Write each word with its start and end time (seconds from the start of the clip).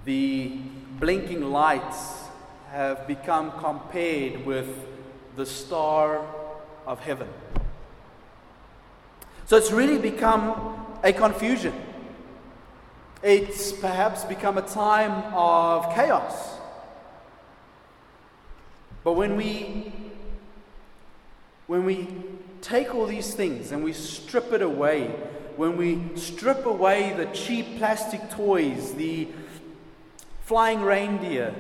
The 0.05 0.59
blinking 1.01 1.51
lights 1.51 2.25
have 2.71 3.09
become 3.09 3.51
compared 3.59 4.47
with 4.47 4.69
the 5.35 5.47
star 5.47 6.25
of 6.87 7.01
heaven. 7.01 7.29
So 9.47 9.57
it's 9.57 9.73
really 9.73 9.99
become 9.99 10.87
a 11.03 11.13
confusion. 11.13 11.75
It's 13.21 13.73
perhaps 13.73 14.25
become 14.25 14.59
a 14.59 14.63
time 14.63 15.35
of 15.35 15.93
chaos. 15.93 16.59
But 19.03 19.15
when 19.15 19.37
we 19.37 19.93
when 21.67 21.85
we 21.85 22.09
take 22.61 22.95
all 22.95 23.07
these 23.07 23.35
things 23.35 23.73
and 23.73 23.83
we 23.83 23.93
strip 23.93 24.53
it 24.53 24.63
away, 24.63 25.07
when 25.57 25.77
we 25.77 26.01
strip 26.17 26.67
away 26.67 27.15
the 27.17 27.27
cheap 27.27 27.79
plastic 27.79 28.31
toys, 28.31 28.95
the 28.95 29.29
flying 30.43 30.83
reindeer, 30.83 31.55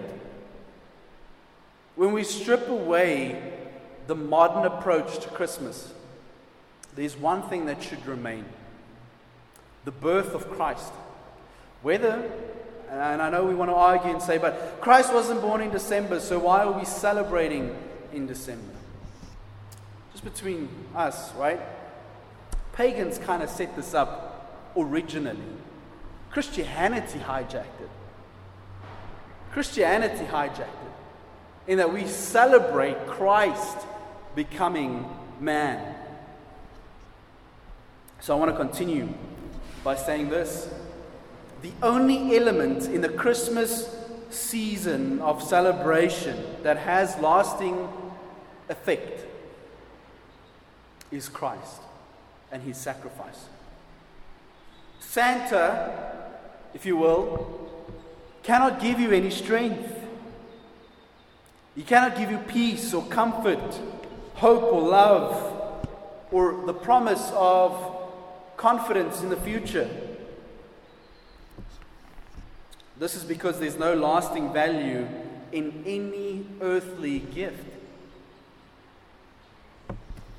when 1.96 2.12
we 2.12 2.24
strip 2.24 2.68
away 2.68 3.52
the 4.06 4.14
modern 4.14 4.66
approach 4.66 5.18
to 5.20 5.28
Christmas, 5.28 5.92
there's 6.96 7.16
one 7.16 7.42
thing 7.42 7.66
that 7.66 7.82
should 7.82 8.04
remain 8.06 8.44
the 9.84 9.90
birth 9.90 10.34
of 10.34 10.50
Christ. 10.50 10.92
Whether, 11.82 12.30
and 12.90 13.20
I 13.20 13.30
know 13.30 13.44
we 13.44 13.54
want 13.54 13.70
to 13.70 13.74
argue 13.74 14.10
and 14.10 14.22
say, 14.22 14.38
but 14.38 14.80
Christ 14.80 15.12
wasn't 15.12 15.40
born 15.40 15.60
in 15.60 15.70
December, 15.70 16.20
so 16.20 16.38
why 16.38 16.64
are 16.64 16.72
we 16.72 16.84
celebrating 16.84 17.76
in 18.12 18.26
December? 18.26 18.72
Between 20.24 20.68
us, 20.94 21.32
right? 21.34 21.60
Pagans 22.72 23.18
kind 23.18 23.42
of 23.42 23.50
set 23.50 23.76
this 23.76 23.94
up 23.94 24.72
originally. 24.76 25.38
Christianity 26.30 27.20
hijacked 27.20 27.80
it. 27.80 27.90
Christianity 29.52 30.24
hijacked 30.24 30.58
it 30.60 31.68
in 31.68 31.78
that 31.78 31.92
we 31.92 32.06
celebrate 32.06 33.06
Christ 33.06 33.78
becoming 34.34 35.06
man. 35.40 35.94
So 38.20 38.34
I 38.34 38.38
want 38.38 38.50
to 38.50 38.56
continue 38.56 39.08
by 39.84 39.94
saying 39.94 40.30
this. 40.30 40.72
The 41.62 41.72
only 41.82 42.36
element 42.36 42.86
in 42.86 43.00
the 43.00 43.08
Christmas 43.08 43.94
season 44.30 45.20
of 45.20 45.42
celebration 45.42 46.44
that 46.62 46.78
has 46.78 47.16
lasting 47.18 47.88
effect 48.68 49.33
is 51.14 51.28
Christ 51.28 51.80
and 52.50 52.62
his 52.62 52.76
sacrifice. 52.76 53.46
Santa, 55.00 56.30
if 56.74 56.84
you 56.84 56.96
will, 56.96 57.70
cannot 58.42 58.80
give 58.80 58.98
you 58.98 59.12
any 59.12 59.30
strength. 59.30 59.90
He 61.74 61.82
cannot 61.82 62.16
give 62.16 62.30
you 62.30 62.38
peace 62.38 62.92
or 62.92 63.04
comfort, 63.06 63.80
hope 64.34 64.64
or 64.64 64.82
love, 64.82 65.86
or 66.30 66.66
the 66.66 66.74
promise 66.74 67.30
of 67.34 67.96
confidence 68.56 69.22
in 69.22 69.28
the 69.28 69.36
future. 69.36 69.88
This 72.98 73.14
is 73.14 73.24
because 73.24 73.58
there's 73.58 73.78
no 73.78 73.94
lasting 73.94 74.52
value 74.52 75.06
in 75.52 75.82
any 75.86 76.46
earthly 76.60 77.18
gift. 77.18 77.73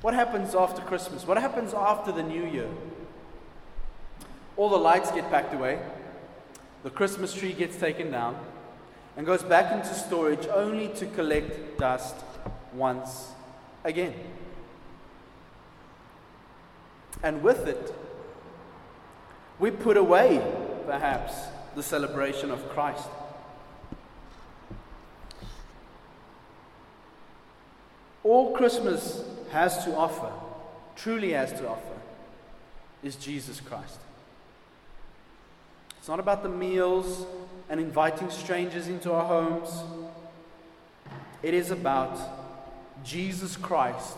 What 0.02 0.14
happens 0.14 0.54
after 0.54 0.82
Christmas? 0.82 1.26
What 1.26 1.38
happens 1.38 1.74
after 1.74 2.12
the 2.12 2.22
new 2.22 2.44
year? 2.44 2.68
All 4.56 4.68
the 4.68 4.76
lights 4.76 5.10
get 5.10 5.28
packed 5.30 5.54
away, 5.54 5.78
the 6.82 6.90
Christmas 6.90 7.34
tree 7.34 7.52
gets 7.52 7.76
taken 7.76 8.10
down 8.10 8.38
and 9.16 9.26
goes 9.26 9.42
back 9.42 9.72
into 9.72 9.94
storage 9.94 10.46
only 10.48 10.88
to 10.88 11.06
collect 11.06 11.78
dust 11.78 12.16
once 12.72 13.30
again. 13.84 14.14
And 17.22 17.42
with 17.42 17.66
it, 17.66 17.94
we 19.58 19.70
put 19.70 19.96
away, 19.96 20.42
perhaps, 20.86 21.34
the 21.74 21.82
celebration 21.82 22.50
of 22.50 22.68
Christ. 22.68 23.08
All 28.22 28.54
Christmas 28.54 29.24
has 29.50 29.84
to 29.84 29.94
offer, 29.94 30.32
truly 30.96 31.32
has 31.32 31.52
to 31.52 31.68
offer, 31.68 31.98
is 33.02 33.16
Jesus 33.16 33.60
Christ. 33.60 33.98
It's 35.98 36.08
not 36.08 36.20
about 36.20 36.42
the 36.42 36.48
meals 36.48 37.26
and 37.68 37.80
inviting 37.80 38.30
strangers 38.30 38.86
into 38.86 39.12
our 39.12 39.24
homes. 39.24 39.82
It 41.42 41.52
is 41.52 41.70
about 41.70 42.18
Jesus 43.04 43.56
Christ 43.56 44.16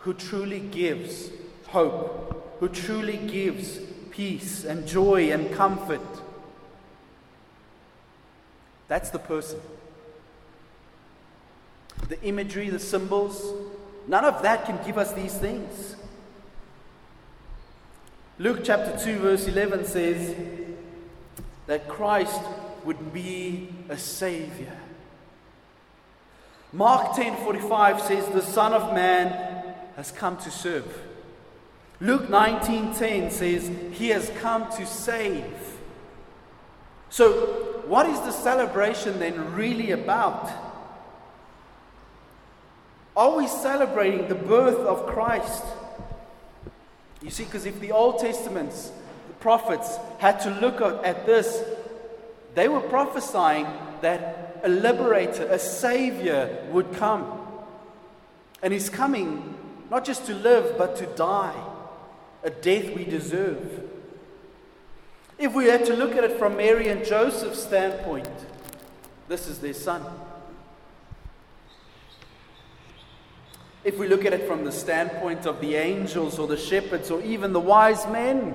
who 0.00 0.14
truly 0.14 0.60
gives 0.60 1.30
hope, 1.68 2.56
who 2.60 2.68
truly 2.68 3.18
gives 3.18 3.78
peace 4.10 4.64
and 4.64 4.86
joy 4.86 5.30
and 5.30 5.52
comfort. 5.52 6.00
That's 8.88 9.10
the 9.10 9.18
person. 9.18 9.60
The 12.08 12.20
imagery, 12.22 12.70
the 12.70 12.78
symbols, 12.78 13.52
none 14.08 14.24
of 14.24 14.42
that 14.42 14.64
can 14.64 14.80
give 14.84 14.98
us 14.98 15.12
these 15.12 15.34
things. 15.34 15.94
Luke 18.38 18.60
chapter 18.64 18.98
2, 18.98 19.18
verse 19.18 19.46
11 19.46 19.84
says, 19.84 20.34
that 21.68 21.86
Christ 21.86 22.40
would 22.84 23.12
be 23.12 23.68
a 23.88 23.96
savior. 23.96 24.76
Mark 26.72 27.12
10:45 27.14 28.00
says 28.00 28.26
the 28.28 28.42
son 28.42 28.72
of 28.72 28.94
man 28.94 29.74
has 29.96 30.10
come 30.10 30.36
to 30.38 30.50
serve. 30.50 31.02
Luke 32.00 32.28
19:10 32.28 33.30
says 33.30 33.70
he 33.92 34.08
has 34.08 34.30
come 34.40 34.70
to 34.72 34.86
save. 34.86 35.78
So, 37.10 37.82
what 37.86 38.06
is 38.06 38.20
the 38.20 38.32
celebration 38.32 39.18
then 39.18 39.54
really 39.54 39.90
about? 39.92 40.50
Are 43.18 43.36
we 43.36 43.48
celebrating 43.48 44.28
the 44.28 44.36
birth 44.36 44.78
of 44.78 45.06
Christ? 45.06 45.64
You 47.20 47.30
see, 47.30 47.42
because 47.42 47.66
if 47.66 47.80
the 47.80 47.90
Old 47.90 48.20
Testaments, 48.20 48.92
the 49.26 49.34
prophets, 49.40 49.98
had 50.20 50.38
to 50.42 50.50
look 50.60 50.80
at 50.80 51.26
this, 51.26 51.64
they 52.54 52.68
were 52.68 52.78
prophesying 52.78 53.66
that 54.02 54.60
a 54.62 54.68
liberator, 54.68 55.48
a 55.48 55.58
savior 55.58 56.64
would 56.70 56.92
come. 56.92 57.40
And 58.62 58.72
he's 58.72 58.88
coming 58.88 59.56
not 59.90 60.04
just 60.04 60.26
to 60.26 60.34
live, 60.34 60.78
but 60.78 60.94
to 60.98 61.06
die, 61.06 61.60
a 62.44 62.50
death 62.50 62.94
we 62.94 63.04
deserve. 63.04 63.82
If 65.38 65.54
we 65.54 65.64
had 65.64 65.84
to 65.86 65.96
look 65.96 66.14
at 66.14 66.22
it 66.22 66.38
from 66.38 66.56
Mary 66.56 66.86
and 66.86 67.04
Joseph's 67.04 67.64
standpoint, 67.64 68.28
this 69.26 69.48
is 69.48 69.58
their 69.58 69.74
son. 69.74 70.04
If 73.88 73.96
we 73.96 74.06
look 74.06 74.26
at 74.26 74.34
it 74.34 74.46
from 74.46 74.66
the 74.66 74.70
standpoint 74.70 75.46
of 75.46 75.62
the 75.62 75.74
angels 75.76 76.38
or 76.38 76.46
the 76.46 76.58
shepherds 76.58 77.10
or 77.10 77.22
even 77.22 77.54
the 77.54 77.60
wise 77.60 78.06
men, 78.08 78.54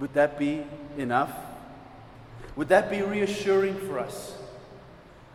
would 0.00 0.14
that 0.14 0.38
be 0.38 0.64
enough? 0.96 1.30
Would 2.56 2.70
that 2.70 2.90
be 2.90 3.02
reassuring 3.02 3.76
for 3.76 3.98
us? 3.98 4.34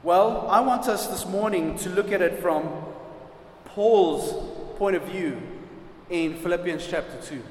Well, 0.01 0.47
I 0.49 0.61
want 0.61 0.87
us 0.87 1.05
this 1.05 1.27
morning 1.27 1.77
to 1.77 1.91
look 1.91 2.11
at 2.11 2.23
it 2.23 2.39
from 2.41 2.67
Paul's 3.65 4.33
point 4.79 4.95
of 4.95 5.03
view 5.03 5.39
in 6.09 6.37
Philippians 6.37 6.87
chapter 6.87 7.21
2. 7.21 7.43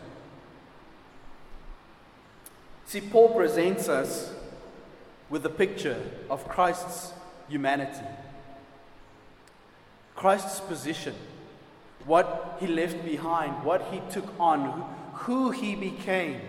See, 2.87 3.03
Paul 3.03 3.29
presents 3.37 3.89
us 3.89 4.35
with 5.31 5.47
a 5.47 5.51
picture 5.51 6.03
of 6.29 6.49
Christ's 6.49 7.13
humanity. 7.49 8.05
Christ's 10.17 10.61
position, 10.61 11.15
what 12.07 12.57
he 12.59 12.67
left 12.67 13.05
behind, 13.05 13.65
what 13.65 13.83
he 13.93 14.01
took 14.11 14.25
on, 14.41 14.85
who 15.13 15.51
he 15.51 15.75
became, 15.75 16.41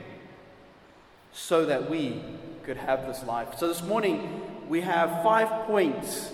so 1.34 1.66
that 1.66 1.90
we 1.90 2.24
could 2.64 2.78
have 2.78 3.06
this 3.06 3.24
life. 3.26 3.58
So 3.58 3.68
this 3.68 3.84
morning, 3.84 4.42
we 4.70 4.82
have 4.82 5.22
five 5.22 5.68
points 5.68 6.32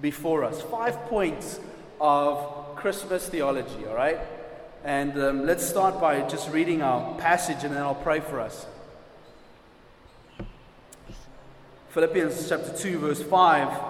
before 0.00 0.44
us, 0.44 0.62
five 0.62 0.96
points 1.06 1.60
of 2.00 2.76
Christmas 2.76 3.28
theology, 3.28 3.86
all 3.86 3.94
right? 3.94 4.18
And 4.84 5.20
um, 5.20 5.46
let's 5.46 5.66
start 5.66 6.00
by 6.00 6.22
just 6.22 6.50
reading 6.50 6.82
our 6.82 7.18
passage 7.18 7.64
and 7.64 7.74
then 7.74 7.82
I'll 7.82 7.94
pray 7.94 8.20
for 8.20 8.40
us. 8.40 8.66
Philippians 11.90 12.48
chapter 12.48 12.72
2, 12.74 12.98
verse 12.98 13.22
5 13.22 13.89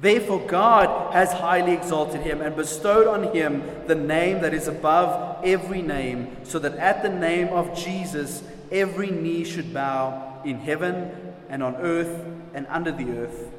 Therefore, 0.00 0.40
God 0.46 1.12
has 1.12 1.30
highly 1.30 1.72
exalted 1.72 2.22
him 2.22 2.40
and 2.40 2.56
bestowed 2.56 3.06
on 3.06 3.34
him 3.34 3.62
the 3.86 3.94
name 3.94 4.40
that 4.40 4.54
is 4.54 4.66
above 4.66 5.44
every 5.44 5.82
name, 5.82 6.36
so 6.42 6.58
that 6.58 6.76
at 6.76 7.02
the 7.02 7.10
name 7.10 7.48
of 7.48 7.76
Jesus 7.76 8.42
every 8.72 9.10
knee 9.10 9.44
should 9.44 9.74
bow 9.74 10.40
in 10.44 10.58
heaven 10.58 11.10
and 11.50 11.62
on 11.62 11.76
earth 11.76 12.24
and 12.54 12.66
under 12.68 12.92
the 12.92 13.10
earth, 13.18 13.50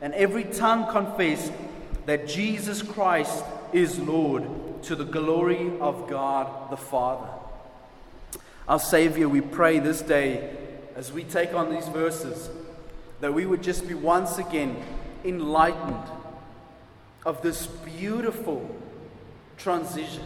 and 0.00 0.14
every 0.14 0.44
tongue 0.44 0.90
confess 0.90 1.50
that 2.06 2.26
Jesus 2.26 2.80
Christ 2.80 3.44
is 3.72 3.98
Lord 3.98 4.44
to 4.84 4.96
the 4.96 5.04
glory 5.04 5.78
of 5.80 6.08
God 6.08 6.70
the 6.70 6.76
Father. 6.76 7.28
Our 8.66 8.80
Savior, 8.80 9.28
we 9.28 9.42
pray 9.42 9.80
this 9.80 10.00
day 10.00 10.56
as 10.96 11.12
we 11.12 11.24
take 11.24 11.52
on 11.52 11.70
these 11.70 11.88
verses 11.88 12.48
that 13.20 13.34
we 13.34 13.44
would 13.44 13.62
just 13.62 13.86
be 13.86 13.94
once 13.94 14.38
again 14.38 14.82
enlightened 15.24 16.10
of 17.24 17.42
this 17.42 17.66
beautiful 17.66 18.74
transition, 19.56 20.24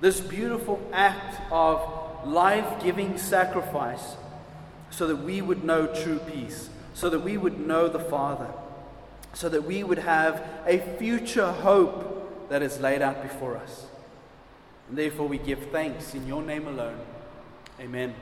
this 0.00 0.20
beautiful 0.20 0.80
act 0.92 1.40
of 1.50 2.26
life 2.26 2.82
giving 2.82 3.16
sacrifice, 3.16 4.16
so 4.90 5.06
that 5.06 5.16
we 5.16 5.40
would 5.40 5.64
know 5.64 5.86
true 5.86 6.18
peace, 6.18 6.68
so 6.94 7.08
that 7.08 7.20
we 7.20 7.36
would 7.36 7.58
know 7.58 7.88
the 7.88 7.98
Father, 7.98 8.48
so 9.32 9.48
that 9.48 9.64
we 9.64 9.82
would 9.82 9.98
have 9.98 10.46
a 10.66 10.78
future 10.98 11.50
hope 11.50 12.48
that 12.50 12.62
is 12.62 12.78
laid 12.80 13.00
out 13.00 13.22
before 13.22 13.56
us. 13.56 13.86
And 14.88 14.98
therefore, 14.98 15.26
we 15.26 15.38
give 15.38 15.70
thanks 15.70 16.14
in 16.14 16.26
your 16.26 16.42
name 16.42 16.66
alone. 16.66 16.98
Amen. 17.80 18.14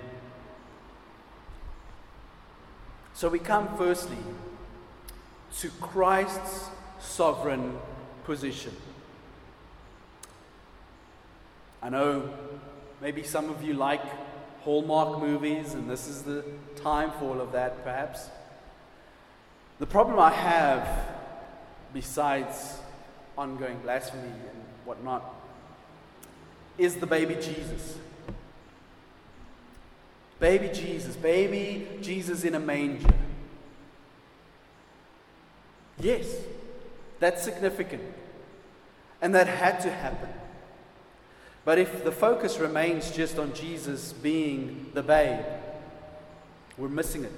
So 3.12 3.28
we 3.28 3.40
come 3.40 3.76
firstly 3.76 4.16
to 5.58 5.68
Christ's 5.80 6.70
sovereign 7.00 7.78
position. 8.24 8.74
I 11.82 11.88
know 11.88 12.30
maybe 13.00 13.22
some 13.22 13.50
of 13.50 13.62
you 13.62 13.74
like 13.74 14.02
Hallmark 14.60 15.20
movies, 15.20 15.72
and 15.72 15.90
this 15.90 16.06
is 16.06 16.22
the 16.22 16.44
time 16.76 17.10
for 17.12 17.24
all 17.24 17.40
of 17.40 17.52
that, 17.52 17.82
perhaps. 17.82 18.28
The 19.78 19.86
problem 19.86 20.18
I 20.18 20.30
have, 20.30 20.86
besides 21.94 22.78
ongoing 23.38 23.78
blasphemy 23.78 24.28
and 24.28 24.62
whatnot, 24.84 25.24
is 26.76 26.96
the 26.96 27.06
baby 27.06 27.34
Jesus. 27.34 27.96
Baby 30.38 30.68
Jesus, 30.68 31.16
baby 31.16 31.88
Jesus 32.02 32.44
in 32.44 32.54
a 32.54 32.60
manger. 32.60 33.14
Yes, 36.00 36.26
that's 37.18 37.42
significant. 37.42 38.02
And 39.22 39.34
that 39.34 39.46
had 39.46 39.80
to 39.80 39.90
happen. 39.90 40.30
But 41.64 41.78
if 41.78 42.04
the 42.04 42.12
focus 42.12 42.58
remains 42.58 43.10
just 43.10 43.38
on 43.38 43.52
Jesus 43.52 44.12
being 44.12 44.90
the 44.94 45.02
babe, 45.02 45.44
we're 46.78 46.88
missing 46.88 47.24
it. 47.24 47.32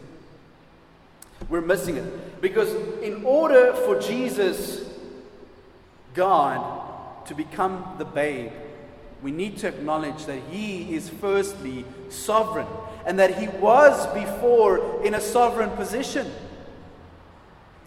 We're 1.48 1.60
missing 1.60 1.96
it. 1.96 2.40
Because 2.40 2.72
in 3.02 3.24
order 3.24 3.72
for 3.72 3.98
Jesus, 4.00 4.88
God, 6.14 7.26
to 7.26 7.34
become 7.34 7.96
the 7.98 8.04
babe, 8.04 8.52
we 9.22 9.32
need 9.32 9.58
to 9.58 9.68
acknowledge 9.68 10.24
that 10.26 10.40
He 10.50 10.94
is 10.94 11.08
firstly 11.08 11.84
sovereign 12.08 12.66
and 13.04 13.18
that 13.18 13.38
He 13.38 13.48
was 13.48 14.06
before 14.14 15.04
in 15.04 15.14
a 15.14 15.20
sovereign 15.20 15.70
position. 15.70 16.30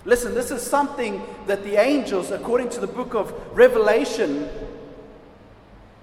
Listen, 0.06 0.36
this 0.36 0.52
is 0.52 0.62
something 0.62 1.22
that 1.48 1.64
the 1.64 1.78
angels, 1.78 2.30
according 2.30 2.70
to 2.70 2.80
the 2.80 2.88
book 2.88 3.16
of 3.16 3.34
Revelation, 3.58 4.48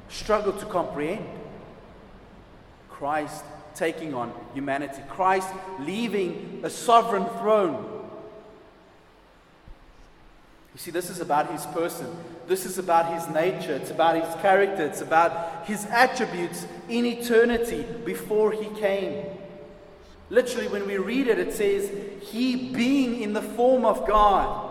struggle 0.08 0.52
to 0.52 0.66
comprehend. 0.66 1.24
Christ 2.90 3.44
taking 3.74 4.12
on 4.12 4.32
humanity, 4.54 5.02
Christ 5.08 5.48
leaving 5.80 6.60
a 6.62 6.70
sovereign 6.70 7.26
throne. 7.38 7.88
You 10.74 10.78
see, 10.78 10.90
this 10.90 11.10
is 11.10 11.20
about 11.20 11.50
his 11.50 11.66
person. 11.66 12.06
This 12.46 12.64
is 12.64 12.78
about 12.78 13.12
his 13.12 13.28
nature. 13.28 13.74
It's 13.74 13.90
about 13.90 14.22
his 14.22 14.34
character. 14.42 14.84
It's 14.84 15.00
about 15.00 15.66
his 15.66 15.84
attributes 15.86 16.66
in 16.88 17.04
eternity 17.04 17.84
before 18.04 18.52
he 18.52 18.66
came. 18.80 19.24
Literally, 20.30 20.68
when 20.68 20.86
we 20.86 20.96
read 20.96 21.28
it, 21.28 21.38
it 21.38 21.52
says, 21.52 21.90
He 22.22 22.70
being 22.72 23.20
in 23.20 23.32
the 23.32 23.42
form 23.42 23.84
of 23.84 24.06
God. 24.06 24.70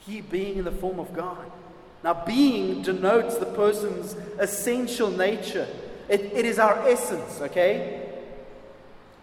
He 0.00 0.20
being 0.20 0.58
in 0.58 0.64
the 0.64 0.72
form 0.72 0.98
of 0.98 1.12
God. 1.12 1.50
Now, 2.04 2.24
being 2.24 2.82
denotes 2.82 3.36
the 3.36 3.46
person's 3.46 4.14
essential 4.38 5.10
nature, 5.10 5.66
it, 6.08 6.20
it 6.20 6.44
is 6.44 6.58
our 6.58 6.88
essence, 6.88 7.40
okay? 7.40 8.08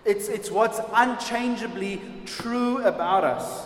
It's, 0.03 0.27
it's 0.27 0.51
what's 0.51 0.79
unchangeably 0.93 2.01
true 2.25 2.83
about 2.83 3.23
us. 3.23 3.65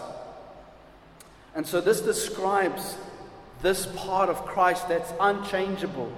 And 1.56 1.66
so, 1.66 1.82
this 1.82 2.02
describes 2.02 2.96
this 3.62 3.88
part 3.98 4.30
of 4.30 4.46
Christ 4.46 4.88
that's 4.88 5.12
unchangeable. 5.20 6.12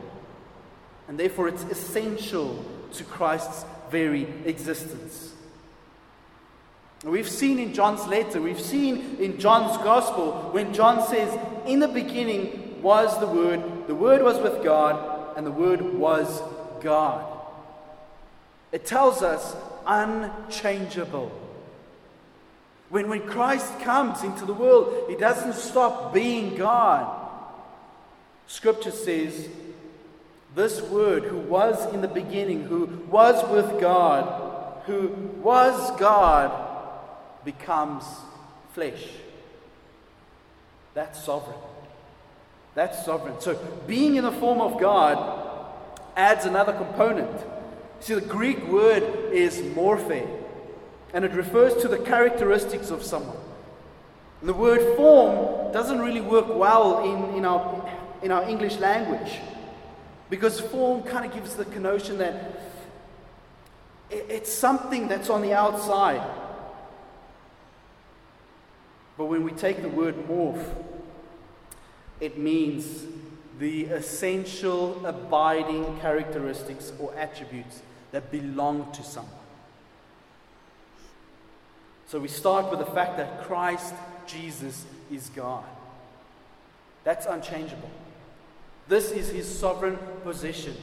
And 1.07 1.19
therefore, 1.19 1.47
it's 1.47 1.63
essential 1.63 2.63
to 2.93 3.03
Christ's 3.03 3.65
very 3.89 4.27
existence. 4.45 5.33
We've 7.03 7.29
seen 7.29 7.57
in 7.57 7.73
John's 7.73 8.05
letter, 8.05 8.39
we've 8.39 8.61
seen 8.61 9.17
in 9.19 9.39
John's 9.39 9.75
gospel, 9.77 10.49
when 10.51 10.73
John 10.73 11.07
says, 11.07 11.37
In 11.65 11.79
the 11.79 11.87
beginning 11.87 12.81
was 12.81 13.19
the 13.19 13.27
Word, 13.27 13.87
the 13.87 13.95
Word 13.95 14.21
was 14.21 14.37
with 14.37 14.63
God, 14.63 15.35
and 15.35 15.45
the 15.45 15.51
Word 15.51 15.81
was 15.81 16.41
God. 16.81 17.25
It 18.71 18.85
tells 18.85 19.23
us 19.23 19.55
unchangeable. 19.87 21.31
When, 22.89 23.09
when 23.09 23.21
Christ 23.21 23.79
comes 23.79 24.21
into 24.23 24.45
the 24.45 24.53
world, 24.53 25.05
he 25.09 25.15
doesn't 25.15 25.53
stop 25.53 26.13
being 26.13 26.55
God. 26.55 27.19
Scripture 28.47 28.91
says, 28.91 29.47
This 30.53 30.81
Word, 30.81 31.23
who 31.23 31.37
was 31.37 31.93
in 31.93 32.01
the 32.01 32.07
beginning, 32.07 32.63
who 32.63 32.85
was 33.09 33.47
with 33.49 33.79
God, 33.79 34.83
who 34.85 35.07
was 35.41 35.97
God, 35.99 36.51
becomes 37.45 38.03
flesh. 38.73 39.07
That's 40.93 41.23
sovereign. 41.23 41.57
That's 42.75 43.05
sovereign. 43.05 43.39
So, 43.39 43.55
being 43.87 44.15
in 44.15 44.23
the 44.23 44.31
form 44.31 44.59
of 44.59 44.79
God 44.79 45.67
adds 46.17 46.45
another 46.45 46.73
component. 46.73 47.31
See, 48.01 48.15
the 48.15 48.21
Greek 48.21 48.67
word 48.67 49.03
is 49.31 49.61
morphe 49.61 50.27
and 51.13 51.23
it 51.23 51.31
refers 51.33 51.81
to 51.81 51.87
the 51.87 51.97
characteristics 51.97 52.89
of 52.89 53.03
someone. 53.03 53.37
And 54.39 54.49
the 54.49 54.53
word 54.53 54.97
form 54.97 55.71
doesn't 55.71 55.99
really 55.99 56.21
work 56.21 56.47
well 56.49 57.03
in, 57.03 57.37
in, 57.37 57.45
our, 57.45 57.89
in 58.21 58.31
our 58.31 58.47
English 58.49 58.77
language 58.77 59.39
because 60.31 60.61
form 60.61 61.03
kind 61.03 61.25
of 61.25 61.33
gives 61.33 61.55
the 61.55 61.65
connotation 61.65 62.17
that 62.19 62.61
it's 64.09 64.51
something 64.51 65.09
that's 65.09 65.29
on 65.29 65.41
the 65.41 65.53
outside. 65.53 66.25
But 69.17 69.25
when 69.25 69.43
we 69.43 69.51
take 69.51 69.81
the 69.81 69.89
word 69.89 70.15
morph, 70.29 70.65
it 72.21 72.37
means 72.37 73.03
the 73.59 73.85
essential 73.87 75.05
abiding 75.05 75.99
characteristics 75.99 76.93
or 76.97 77.13
attributes 77.15 77.81
that 78.13 78.31
belong 78.31 78.89
to 78.93 79.03
someone. 79.03 79.33
So 82.07 82.19
we 82.19 82.29
start 82.29 82.71
with 82.71 82.79
the 82.79 82.85
fact 82.85 83.17
that 83.17 83.43
Christ 83.43 83.93
Jesus 84.27 84.85
is 85.11 85.29
God. 85.29 85.65
That's 87.03 87.25
unchangeable. 87.25 87.91
This 88.87 89.11
is 89.11 89.29
his 89.29 89.47
sovereign 89.47 89.97
position. 90.23 90.75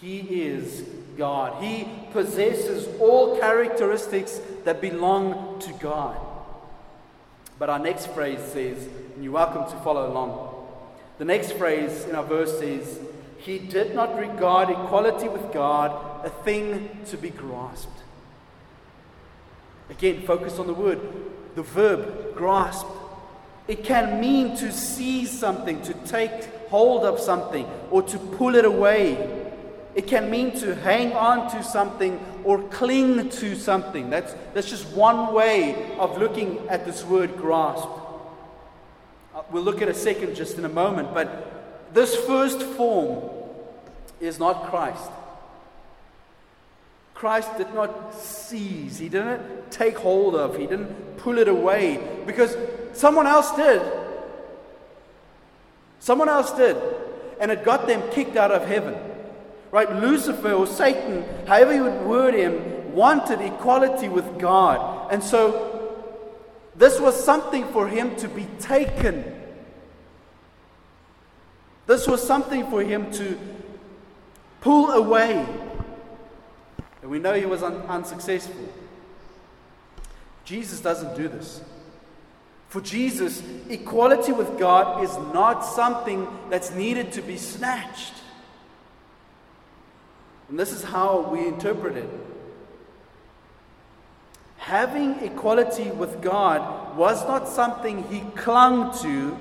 He 0.00 0.18
is 0.42 0.88
God. 1.16 1.62
He 1.62 1.86
possesses 2.12 2.88
all 2.98 3.38
characteristics 3.38 4.40
that 4.64 4.80
belong 4.80 5.58
to 5.60 5.72
God. 5.74 6.18
But 7.58 7.68
our 7.68 7.78
next 7.78 8.06
phrase 8.08 8.40
says, 8.40 8.88
and 9.14 9.22
you're 9.22 9.34
welcome 9.34 9.70
to 9.70 9.84
follow 9.84 10.10
along. 10.10 10.66
The 11.18 11.26
next 11.26 11.52
phrase 11.52 12.06
in 12.06 12.14
our 12.14 12.24
verse 12.24 12.58
says, 12.58 12.98
He 13.36 13.58
did 13.58 13.94
not 13.94 14.18
regard 14.18 14.70
equality 14.70 15.28
with 15.28 15.52
God 15.52 16.24
a 16.24 16.30
thing 16.30 16.88
to 17.06 17.18
be 17.18 17.28
grasped. 17.28 18.02
Again, 19.90 20.22
focus 20.22 20.58
on 20.58 20.66
the 20.66 20.72
word. 20.72 21.00
The 21.56 21.62
verb, 21.62 22.34
grasp. 22.34 22.86
It 23.70 23.84
can 23.84 24.20
mean 24.20 24.56
to 24.56 24.72
seize 24.72 25.30
something, 25.30 25.80
to 25.82 25.94
take 26.04 26.32
hold 26.70 27.04
of 27.04 27.20
something, 27.20 27.70
or 27.92 28.02
to 28.02 28.18
pull 28.18 28.56
it 28.56 28.64
away. 28.64 29.46
It 29.94 30.08
can 30.08 30.28
mean 30.28 30.58
to 30.58 30.74
hang 30.74 31.12
on 31.12 31.48
to 31.52 31.62
something 31.62 32.18
or 32.42 32.64
cling 32.70 33.28
to 33.28 33.54
something. 33.54 34.10
That's, 34.10 34.34
that's 34.54 34.68
just 34.68 34.88
one 34.88 35.32
way 35.32 35.96
of 36.00 36.18
looking 36.18 36.68
at 36.68 36.84
this 36.84 37.04
word 37.04 37.36
grasp. 37.36 37.86
Uh, 39.36 39.42
we'll 39.52 39.62
look 39.62 39.80
at 39.80 39.88
a 39.88 39.94
second 39.94 40.34
just 40.34 40.58
in 40.58 40.64
a 40.64 40.68
moment, 40.68 41.14
but 41.14 41.94
this 41.94 42.16
first 42.16 42.60
form 42.62 43.30
is 44.18 44.40
not 44.40 44.64
Christ. 44.68 45.12
Christ 47.20 47.58
did 47.58 47.74
not 47.74 48.14
seize, 48.14 48.96
he 48.96 49.10
didn't 49.10 49.70
take 49.70 49.98
hold 49.98 50.34
of, 50.34 50.56
he 50.56 50.66
didn't 50.66 51.18
pull 51.18 51.36
it 51.36 51.48
away 51.48 52.00
because 52.24 52.56
someone 52.94 53.26
else 53.26 53.54
did. 53.56 53.82
Someone 55.98 56.30
else 56.30 56.50
did. 56.52 56.78
And 57.38 57.50
it 57.50 57.62
got 57.62 57.86
them 57.86 58.02
kicked 58.10 58.38
out 58.38 58.50
of 58.50 58.66
heaven. 58.66 58.96
Right? 59.70 59.94
Lucifer 59.96 60.52
or 60.52 60.66
Satan, 60.66 61.26
however 61.46 61.74
you 61.74 61.84
would 61.84 62.06
word 62.06 62.32
him, 62.32 62.94
wanted 62.94 63.42
equality 63.42 64.08
with 64.08 64.38
God. 64.38 65.12
And 65.12 65.22
so 65.22 65.94
this 66.74 66.98
was 66.98 67.22
something 67.22 67.68
for 67.68 67.86
him 67.86 68.16
to 68.16 68.28
be 68.28 68.46
taken. 68.60 69.42
This 71.86 72.06
was 72.06 72.26
something 72.26 72.70
for 72.70 72.82
him 72.82 73.12
to 73.12 73.38
pull 74.62 74.92
away. 74.92 75.46
And 77.02 77.10
we 77.10 77.18
know 77.18 77.34
he 77.34 77.46
was 77.46 77.62
un- 77.62 77.82
unsuccessful. 77.88 78.68
Jesus 80.44 80.80
doesn't 80.80 81.16
do 81.16 81.28
this. 81.28 81.62
For 82.68 82.80
Jesus, 82.80 83.42
equality 83.68 84.32
with 84.32 84.58
God 84.58 85.02
is 85.02 85.16
not 85.34 85.60
something 85.60 86.28
that's 86.50 86.70
needed 86.70 87.12
to 87.12 87.22
be 87.22 87.36
snatched. 87.36 88.14
And 90.48 90.58
this 90.58 90.72
is 90.72 90.84
how 90.84 91.20
we 91.30 91.46
interpret 91.46 91.96
it. 91.96 92.08
Having 94.58 95.20
equality 95.20 95.90
with 95.90 96.20
God 96.20 96.96
was 96.96 97.26
not 97.26 97.48
something 97.48 98.04
he 98.04 98.20
clung 98.36 98.96
to. 99.02 99.36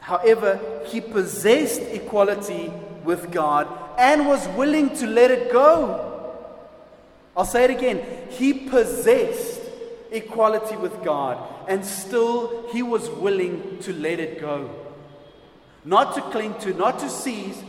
However, 0.00 0.60
he 0.86 1.00
possessed 1.00 1.80
equality 1.80 2.72
with 3.02 3.32
God 3.32 3.66
and 3.98 4.26
was 4.26 4.46
willing 4.48 4.94
to 4.96 5.06
let 5.06 5.30
it 5.30 5.52
go. 5.52 6.34
I'll 7.36 7.44
say 7.44 7.64
it 7.64 7.70
again. 7.70 8.02
He 8.30 8.52
possessed 8.52 9.60
equality 10.10 10.76
with 10.76 11.02
God, 11.02 11.38
and 11.68 11.84
still 11.84 12.68
he 12.72 12.82
was 12.82 13.08
willing 13.10 13.78
to 13.80 13.92
let 13.92 14.20
it 14.20 14.40
go. 14.40 14.70
Not 15.84 16.14
to 16.14 16.22
cling 16.22 16.54
to, 16.60 16.72
not 16.74 16.98
to 17.00 17.10
seize, 17.10 17.62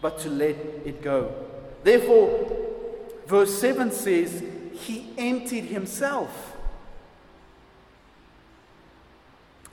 but 0.00 0.18
to 0.20 0.30
let 0.30 0.56
it 0.84 1.02
go. 1.02 1.34
Therefore, 1.82 2.50
verse 3.26 3.58
7 3.58 3.90
says, 3.90 4.42
He 4.72 5.10
emptied 5.18 5.64
himself. 5.64 6.56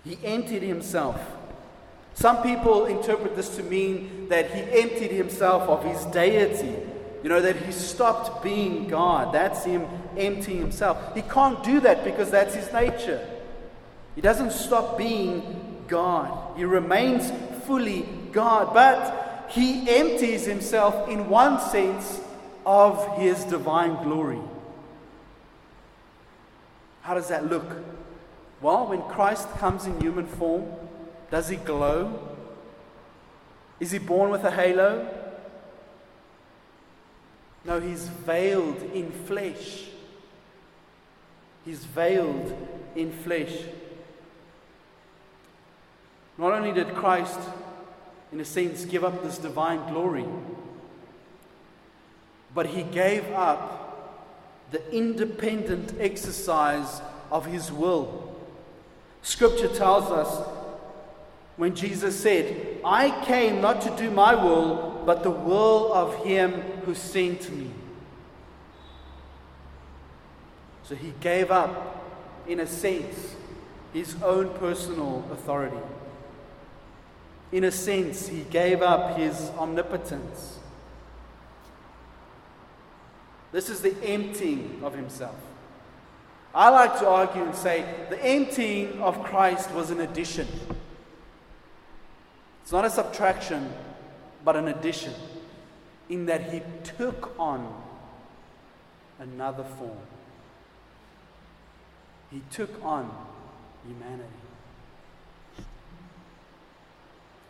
He 0.03 0.17
emptied 0.23 0.63
himself. 0.63 1.19
Some 2.13 2.43
people 2.43 2.85
interpret 2.85 3.35
this 3.35 3.55
to 3.55 3.63
mean 3.63 4.27
that 4.29 4.51
he 4.51 4.61
emptied 4.81 5.11
himself 5.11 5.63
of 5.63 5.83
his 5.83 6.05
deity. 6.05 6.75
You 7.23 7.29
know, 7.29 7.41
that 7.41 7.55
he 7.55 7.71
stopped 7.71 8.43
being 8.43 8.87
God. 8.87 9.33
That's 9.33 9.63
him 9.63 9.87
emptying 10.17 10.59
himself. 10.59 11.15
He 11.15 11.21
can't 11.21 11.63
do 11.63 11.79
that 11.79 12.03
because 12.03 12.29
that's 12.29 12.53
his 12.53 12.71
nature. 12.73 13.25
He 14.15 14.21
doesn't 14.21 14.51
stop 14.51 14.97
being 14.97 15.85
God, 15.87 16.57
he 16.57 16.65
remains 16.65 17.31
fully 17.65 18.07
God. 18.31 18.73
But 18.73 19.49
he 19.49 19.89
empties 19.89 20.45
himself 20.45 21.09
in 21.09 21.29
one 21.29 21.59
sense 21.59 22.21
of 22.65 23.17
his 23.17 23.43
divine 23.45 24.01
glory. 24.03 24.39
How 27.01 27.13
does 27.13 27.27
that 27.27 27.49
look? 27.49 27.69
Well, 28.61 28.87
when 28.87 29.01
Christ 29.03 29.49
comes 29.57 29.85
in 29.85 29.99
human 29.99 30.25
form, 30.25 30.65
does 31.33 31.49
he 31.49 31.55
glow? 31.55 32.37
Is 33.79 33.89
he 33.89 33.97
born 33.97 34.29
with 34.29 34.43
a 34.43 34.51
halo? 34.51 35.11
No, 37.65 37.79
he's 37.79 38.07
veiled 38.07 38.79
in 38.93 39.09
flesh. 39.09 39.85
He's 41.65 41.85
veiled 41.85 42.55
in 42.95 43.11
flesh. 43.11 43.63
Not 46.37 46.51
only 46.51 46.71
did 46.71 46.93
Christ, 46.93 47.39
in 48.31 48.39
a 48.39 48.45
sense, 48.45 48.85
give 48.85 49.03
up 49.03 49.23
this 49.23 49.39
divine 49.39 49.91
glory, 49.91 50.27
but 52.53 52.67
he 52.67 52.83
gave 52.83 53.25
up 53.31 54.69
the 54.69 54.95
independent 54.95 55.95
exercise 55.99 57.01
of 57.31 57.47
his 57.47 57.71
will. 57.71 58.35
Scripture 59.23 59.69
tells 59.69 60.11
us 60.11 60.62
when 61.57 61.75
Jesus 61.75 62.19
said, 62.19 62.79
I 62.83 63.11
came 63.25 63.61
not 63.61 63.81
to 63.81 63.95
do 63.95 64.09
my 64.09 64.33
will, 64.33 65.03
but 65.05 65.23
the 65.23 65.31
will 65.31 65.93
of 65.93 66.25
him 66.25 66.51
who 66.85 66.95
sent 66.95 67.51
me. 67.51 67.69
So 70.83 70.95
he 70.95 71.13
gave 71.19 71.51
up, 71.51 72.03
in 72.47 72.59
a 72.59 72.67
sense, 72.67 73.35
his 73.93 74.21
own 74.23 74.49
personal 74.57 75.23
authority. 75.31 75.77
In 77.51 77.63
a 77.63 77.71
sense, 77.71 78.27
he 78.27 78.41
gave 78.49 78.81
up 78.81 79.15
his 79.17 79.51
omnipotence. 79.57 80.57
This 83.51 83.69
is 83.69 83.81
the 83.81 83.95
emptying 84.03 84.79
of 84.83 84.95
himself. 84.95 85.35
I 86.55 86.69
like 86.69 86.97
to 86.99 87.07
argue 87.07 87.43
and 87.43 87.55
say 87.55 87.85
the 88.09 88.23
emptying 88.23 88.99
of 88.99 89.23
Christ 89.23 89.71
was 89.71 89.91
an 89.91 90.01
addition. 90.01 90.47
It's 92.63 92.71
not 92.71 92.85
a 92.85 92.89
subtraction, 92.89 93.71
but 94.43 94.55
an 94.55 94.69
addition 94.69 95.13
in 96.09 96.25
that 96.25 96.51
he 96.51 96.61
took 96.97 97.35
on 97.37 97.83
another 99.19 99.63
form. 99.63 99.97
He 102.31 102.41
took 102.49 102.83
on 102.83 103.11
humanity. 103.85 104.23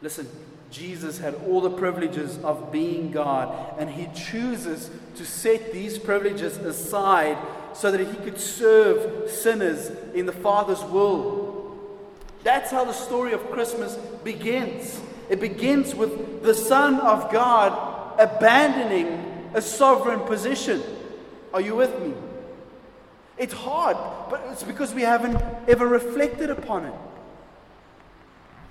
Listen, 0.02 0.28
Jesus 0.70 1.20
had 1.20 1.36
all 1.48 1.62
the 1.62 1.70
privileges 1.70 2.38
of 2.40 2.72
being 2.72 3.12
God, 3.12 3.80
and 3.80 3.90
he 3.90 4.08
chooses 4.14 4.92
to 5.16 5.26
set 5.26 5.72
these 5.72 5.98
privileges 5.98 6.58
aside 6.58 7.38
so 7.74 7.90
that 7.90 8.06
he 8.06 8.16
could 8.18 8.40
serve 8.40 9.30
sinners 9.30 9.92
in 10.14 10.26
the 10.26 10.34
Father's 10.34 10.84
will. 10.84 11.43
That's 12.44 12.72
how 12.72 12.84
the 12.86 12.94
story 12.94 13.34
of 13.34 13.52
Christmas 13.52 13.96
begins. 14.24 15.00
It 15.30 15.40
begins 15.40 15.96
with 15.96 16.44
the 16.44 16.54
Son 16.54 17.00
of 17.00 17.32
God 17.32 18.20
abandoning 18.20 19.52
a 19.54 19.62
sovereign 19.62 20.20
position. 20.22 20.84
Are 21.54 21.62
you 21.62 21.76
with 21.76 21.98
me? 22.02 22.14
It's 23.38 23.54
hard, 23.54 23.98
but 24.30 24.46
it's 24.52 24.64
because 24.64 24.94
we 24.94 25.02
haven't 25.02 25.42
ever 25.68 25.88
reflected 25.88 26.50
upon 26.50 26.86
it. 26.86 26.94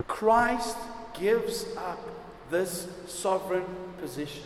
Christ 0.07 0.76
gives 1.14 1.67
up 1.76 1.99
this 2.50 2.87
sovereign 3.07 3.64
position. 4.00 4.45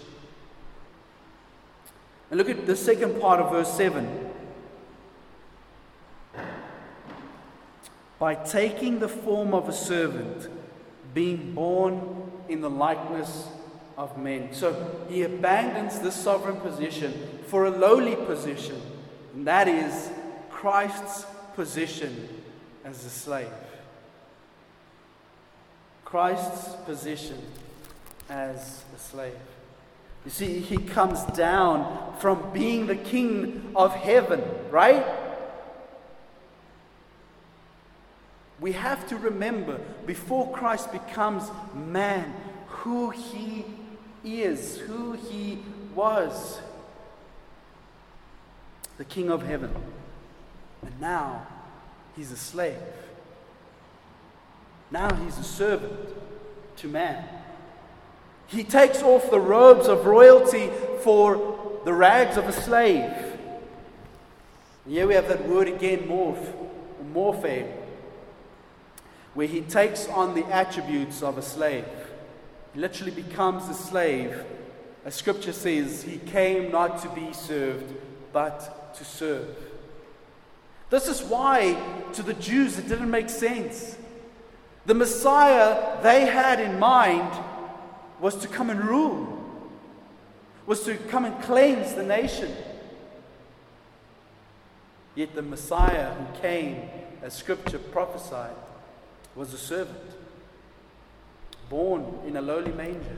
And 2.31 2.39
look 2.39 2.49
at 2.49 2.67
the 2.67 2.77
second 2.77 3.21
part 3.21 3.41
of 3.41 3.51
verse 3.51 3.73
7. 3.73 4.31
By 8.19 8.35
taking 8.35 8.99
the 8.99 9.09
form 9.09 9.53
of 9.55 9.69
a 9.69 9.73
servant, 9.73 10.49
being 11.13 11.55
born 11.55 12.31
in 12.49 12.61
the 12.61 12.71
likeness 12.71 13.49
of 13.97 14.19
men. 14.19 14.53
So 14.53 15.07
he 15.09 15.23
abandons 15.23 15.99
this 16.01 16.15
sovereign 16.15 16.57
position 16.61 17.13
for 17.47 17.67
a 17.67 17.71
lowly 17.71 18.17
position, 18.17 18.81
and 19.35 19.47
that 19.47 19.69
is 19.69 20.11
Christ's 20.51 21.27
position 21.55 22.29
as 22.85 23.05
a 23.05 23.11
slave. 23.11 23.49
Christ's 26.05 26.75
position 26.85 27.39
as 28.29 28.85
a 28.95 28.99
slave. 28.99 29.33
You 30.25 30.31
see, 30.31 30.61
he 30.61 30.77
comes 30.79 31.23
down 31.37 32.15
from 32.19 32.53
being 32.53 32.87
the 32.87 32.97
king 32.97 33.73
of 33.75 33.95
heaven, 33.95 34.43
right? 34.71 35.05
We 38.61 38.73
have 38.73 39.07
to 39.09 39.17
remember 39.17 39.81
before 40.07 40.51
Christ 40.53 40.93
becomes 40.93 41.51
man 41.75 42.33
who 42.69 43.11
he 43.11 43.65
is, 44.25 44.79
who 44.79 45.13
he 45.13 45.59
was. 45.95 46.61
The 48.99 49.05
king 49.05 49.31
of 49.31 49.43
heaven. 49.43 49.75
And 50.83 51.01
now 51.01 51.47
he's 52.15 52.33
a 52.33 52.37
slave. 52.37 52.77
Now 54.91 55.15
he's 55.15 55.37
a 55.39 55.45
servant 55.45 56.09
to 56.77 56.89
man. 56.89 57.25
He 58.47 58.63
takes 58.63 59.03
off 59.03 59.31
the 59.31 59.41
robes 59.41 59.89
of 59.89 60.07
royalty 60.07 60.71
for 61.03 61.81
the 61.85 61.93
rags 61.93 62.37
of 62.37 62.49
a 62.49 62.53
slave. 62.53 63.03
And 64.85 64.95
here 64.95 65.07
we 65.07 65.15
have 65.15 65.29
that 65.29 65.49
word 65.49 65.67
again, 65.67 66.07
morph, 66.09 66.53
morphe, 67.13 67.67
where 69.37 69.47
he 69.47 69.61
takes 69.61 70.09
on 70.09 70.35
the 70.35 70.47
attributes 70.47 71.23
of 71.23 71.37
a 71.37 71.43
slave. 71.43 71.85
He 72.73 72.81
literally 72.81 73.13
becomes 73.13 73.69
a 73.69 73.75
slave. 73.75 74.47
As 75.05 75.15
scripture 75.15 75.53
says, 75.53 76.03
he 76.03 76.17
came 76.17 76.73
not 76.73 77.03
to 77.03 77.11
be 77.11 77.35
served, 77.35 77.95
but 78.33 78.95
to 78.95 79.05
serve. 79.05 79.55
This 80.89 81.07
is 81.07 81.23
why 81.23 81.77
to 82.15 82.23
the 82.23 82.33
Jews 82.33 82.79
it 82.79 82.89
didn't 82.89 83.11
make 83.11 83.29
sense. 83.29 83.99
The 84.87 84.95
Messiah 84.95 86.03
they 86.03 86.25
had 86.25 86.59
in 86.59 86.79
mind 86.79 87.31
was 88.21 88.37
to 88.37 88.49
come 88.49 88.71
and 88.71 88.83
rule, 88.83 89.45
was 90.65 90.83
to 90.85 90.97
come 90.97 91.27
and 91.27 91.43
cleanse 91.43 91.93
the 91.93 92.05
nation. 92.05 92.57
Yet 95.15 95.35
the 95.35 95.43
Messiah 95.43 96.15
who 96.15 96.41
came, 96.41 96.89
as 97.23 97.35
Scripture 97.35 97.79
prophesied, 97.79 98.55
was 99.37 99.53
a 99.53 99.59
servant, 99.59 100.01
born 101.69 102.05
in 102.27 102.37
a 102.37 102.41
lowly 102.41 102.73
manger. 102.73 103.17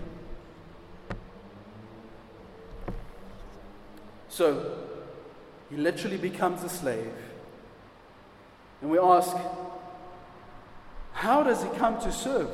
So, 4.29 4.79
he 5.71 5.77
literally 5.77 6.17
becomes 6.17 6.63
a 6.65 6.69
slave. 6.69 7.13
And 8.81 8.91
we 8.91 8.99
ask, 8.99 9.37
how 11.13 11.43
does 11.43 11.63
he 11.63 11.69
come 11.71 12.01
to 12.01 12.13
serve? 12.13 12.51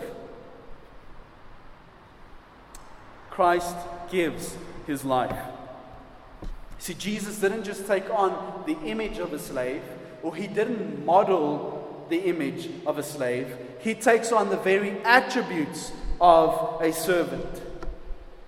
Christ 3.30 3.76
gives 4.10 4.56
his 4.86 5.04
life. 5.04 5.36
See, 6.78 6.94
Jesus 6.94 7.40
didn't 7.40 7.64
just 7.64 7.86
take 7.86 8.08
on 8.10 8.62
the 8.66 8.78
image 8.86 9.18
of 9.18 9.32
a 9.32 9.38
slave, 9.38 9.82
or 10.22 10.34
he 10.36 10.46
didn't 10.46 11.04
model 11.04 11.83
the 12.08 12.18
image 12.18 12.68
of 12.86 12.98
a 12.98 13.02
slave. 13.02 13.56
He 13.80 13.94
takes 13.94 14.32
on 14.32 14.50
the 14.50 14.56
very 14.56 15.00
attributes 15.04 15.92
of 16.20 16.80
a 16.80 16.92
servant, 16.92 17.62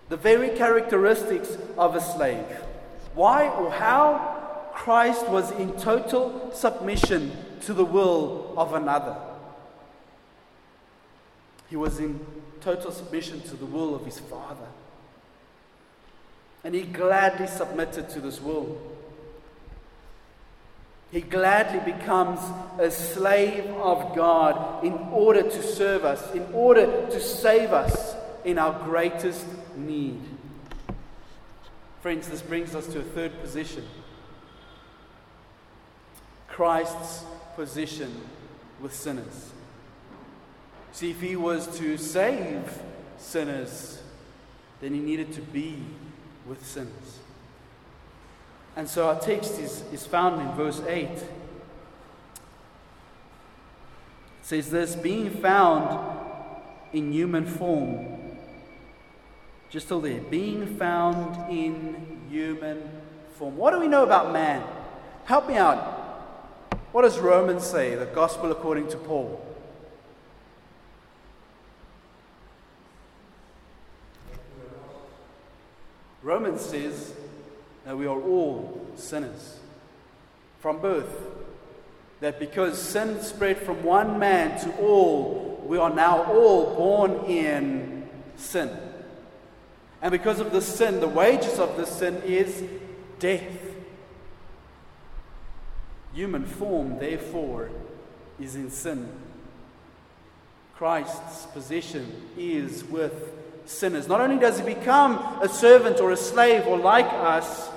the 0.08 0.16
very 0.16 0.50
characteristics 0.50 1.56
of 1.76 1.94
a 1.94 2.00
slave. 2.00 2.46
Why 3.14 3.48
or 3.48 3.70
how? 3.70 4.34
Christ 4.72 5.26
was 5.28 5.50
in 5.52 5.72
total 5.78 6.50
submission 6.52 7.32
to 7.62 7.72
the 7.72 7.84
will 7.84 8.54
of 8.56 8.74
another. 8.74 9.16
He 11.68 11.76
was 11.76 11.98
in 11.98 12.24
total 12.60 12.92
submission 12.92 13.40
to 13.42 13.56
the 13.56 13.66
will 13.66 13.94
of 13.94 14.04
his 14.04 14.18
Father. 14.18 14.68
And 16.62 16.74
he 16.74 16.82
gladly 16.82 17.46
submitted 17.46 18.08
to 18.10 18.20
this 18.20 18.40
will. 18.40 18.78
He 21.12 21.20
gladly 21.20 21.92
becomes 21.92 22.40
a 22.78 22.90
slave 22.90 23.66
of 23.76 24.14
God 24.14 24.84
in 24.84 24.92
order 25.12 25.42
to 25.42 25.62
serve 25.62 26.04
us, 26.04 26.34
in 26.34 26.46
order 26.52 27.06
to 27.06 27.20
save 27.20 27.72
us 27.72 28.14
in 28.44 28.58
our 28.58 28.84
greatest 28.84 29.46
need. 29.76 30.20
Friends, 32.00 32.28
this 32.28 32.42
brings 32.42 32.74
us 32.74 32.86
to 32.88 33.00
a 33.00 33.02
third 33.02 33.40
position 33.40 33.84
Christ's 36.48 37.24
position 37.54 38.22
with 38.80 38.94
sinners. 38.94 39.52
See, 40.92 41.10
if 41.10 41.20
he 41.20 41.36
was 41.36 41.78
to 41.78 41.98
save 41.98 42.82
sinners, 43.18 44.02
then 44.80 44.94
he 44.94 45.00
needed 45.00 45.32
to 45.34 45.42
be 45.42 45.82
with 46.46 46.64
sinners. 46.64 47.18
And 48.76 48.86
so 48.86 49.08
our 49.08 49.18
text 49.18 49.58
is, 49.58 49.82
is 49.90 50.06
found 50.06 50.40
in 50.40 50.54
verse 50.54 50.82
8. 50.86 51.08
It 51.08 51.24
says 54.42 54.70
this 54.70 54.94
being 54.94 55.30
found 55.30 55.98
in 56.92 57.10
human 57.10 57.46
form. 57.46 58.36
Just 59.70 59.88
till 59.88 60.00
there, 60.00 60.20
being 60.20 60.76
found 60.76 61.50
in 61.50 62.20
human 62.30 62.88
form. 63.32 63.56
What 63.56 63.72
do 63.72 63.80
we 63.80 63.88
know 63.88 64.04
about 64.04 64.32
man? 64.32 64.62
Help 65.24 65.48
me 65.48 65.56
out. 65.56 65.78
What 66.92 67.02
does 67.02 67.18
Romans 67.18 67.66
say, 67.66 67.94
the 67.94 68.06
gospel 68.06 68.52
according 68.52 68.88
to 68.88 68.96
Paul? 68.98 69.42
Romans 76.22 76.60
says 76.60 77.15
that 77.86 77.96
we 77.96 78.04
are 78.04 78.20
all 78.20 78.84
sinners 78.96 79.60
from 80.58 80.80
birth. 80.80 81.22
That 82.18 82.40
because 82.40 82.82
sin 82.82 83.22
spread 83.22 83.58
from 83.58 83.84
one 83.84 84.18
man 84.18 84.60
to 84.62 84.76
all, 84.78 85.62
we 85.64 85.78
are 85.78 85.94
now 85.94 86.24
all 86.24 86.74
born 86.74 87.30
in 87.30 88.08
sin. 88.34 88.76
And 90.02 90.10
because 90.10 90.40
of 90.40 90.50
the 90.50 90.60
sin, 90.60 90.98
the 90.98 91.06
wages 91.06 91.60
of 91.60 91.76
the 91.76 91.86
sin 91.86 92.20
is 92.24 92.64
death. 93.20 93.56
Human 96.12 96.44
form, 96.44 96.98
therefore, 96.98 97.70
is 98.40 98.56
in 98.56 98.70
sin. 98.70 99.08
Christ's 100.74 101.46
position 101.46 102.30
is 102.36 102.82
with 102.84 103.32
sinners. 103.64 104.08
Not 104.08 104.20
only 104.20 104.38
does 104.38 104.58
he 104.58 104.64
become 104.64 105.18
a 105.40 105.48
servant 105.48 106.00
or 106.00 106.10
a 106.10 106.16
slave 106.16 106.66
or 106.66 106.78
like 106.78 107.06
us, 107.06 107.70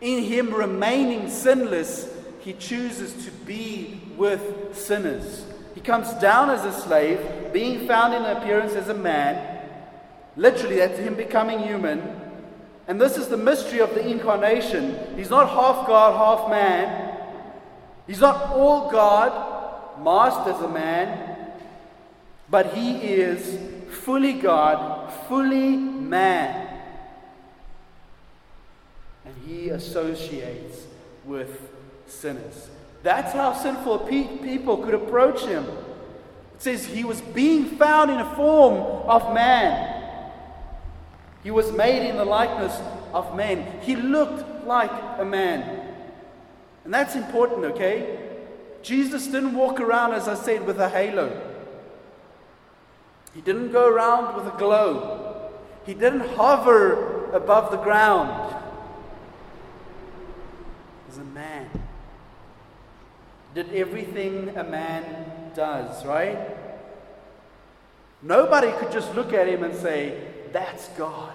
in 0.00 0.24
him 0.24 0.52
remaining 0.52 1.28
sinless, 1.28 2.08
he 2.40 2.52
chooses 2.54 3.24
to 3.24 3.30
be 3.30 4.00
with 4.16 4.76
sinners. 4.76 5.44
He 5.74 5.80
comes 5.80 6.12
down 6.14 6.50
as 6.50 6.64
a 6.64 6.72
slave, 6.72 7.52
being 7.52 7.86
found 7.86 8.14
in 8.14 8.22
appearance 8.24 8.72
as 8.72 8.88
a 8.88 8.94
man, 8.94 9.60
Literally, 10.36 10.76
that's 10.76 10.98
him 10.98 11.14
becoming 11.16 11.58
human. 11.60 12.18
And 12.86 13.00
this 13.00 13.16
is 13.16 13.28
the 13.28 13.36
mystery 13.36 13.80
of 13.80 13.94
the 13.94 14.06
incarnation. 14.06 14.98
He's 15.16 15.30
not 15.30 15.48
half 15.48 15.86
God, 15.86 16.16
half 16.16 16.50
man. 16.50 17.18
He's 18.06 18.20
not 18.20 18.50
all 18.52 18.90
God, 18.90 20.02
masked 20.02 20.48
as 20.48 20.60
a 20.62 20.68
man. 20.68 21.52
But 22.48 22.74
he 22.74 22.96
is 22.96 23.58
fully 24.02 24.32
God, 24.32 25.12
fully 25.28 25.76
man. 25.76 26.69
He 29.50 29.70
associates 29.70 30.86
with 31.24 31.70
sinners. 32.06 32.68
That's 33.02 33.32
how 33.32 33.52
sinful 33.52 34.00
pe- 34.00 34.38
people 34.38 34.78
could 34.78 34.94
approach 34.94 35.44
him. 35.44 35.64
It 36.54 36.62
says 36.62 36.86
he 36.86 37.02
was 37.02 37.20
being 37.20 37.64
found 37.64 38.10
in 38.10 38.18
a 38.18 38.34
form 38.36 38.74
of 39.08 39.34
man. 39.34 40.02
He 41.42 41.50
was 41.50 41.72
made 41.72 42.08
in 42.08 42.16
the 42.16 42.24
likeness 42.24 42.78
of 43.12 43.34
man. 43.34 43.80
He 43.80 43.96
looked 43.96 44.66
like 44.66 44.92
a 45.18 45.24
man. 45.24 45.94
And 46.84 46.94
that's 46.94 47.16
important, 47.16 47.64
okay? 47.72 48.18
Jesus 48.82 49.26
didn't 49.26 49.54
walk 49.54 49.80
around, 49.80 50.12
as 50.12 50.28
I 50.28 50.34
said, 50.34 50.66
with 50.66 50.78
a 50.78 50.88
halo. 50.88 51.40
He 53.34 53.40
didn't 53.40 53.72
go 53.72 53.88
around 53.88 54.36
with 54.36 54.52
a 54.52 54.56
glow. 54.56 55.50
He 55.86 55.94
didn't 55.94 56.28
hover 56.36 57.30
above 57.32 57.70
the 57.70 57.78
ground. 57.78 58.54
He 61.04 61.18
was 61.18 61.18
a 61.18 61.24
man. 61.24 61.68
Did 63.54 63.72
everything 63.74 64.56
a 64.56 64.64
man 64.64 65.52
does, 65.54 66.04
right? 66.04 66.38
Nobody 68.22 68.70
could 68.78 68.92
just 68.92 69.14
look 69.14 69.32
at 69.32 69.48
him 69.48 69.64
and 69.64 69.74
say, 69.74 70.20
That's 70.52 70.88
God. 70.90 71.34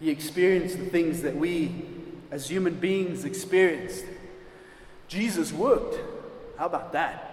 He 0.00 0.10
experienced 0.10 0.78
the 0.78 0.86
things 0.86 1.22
that 1.22 1.36
we 1.36 1.84
as 2.30 2.48
human 2.48 2.74
beings 2.74 3.24
experienced. 3.24 4.04
Jesus 5.08 5.52
worked. 5.52 5.98
How 6.58 6.66
about 6.66 6.92
that? 6.92 7.24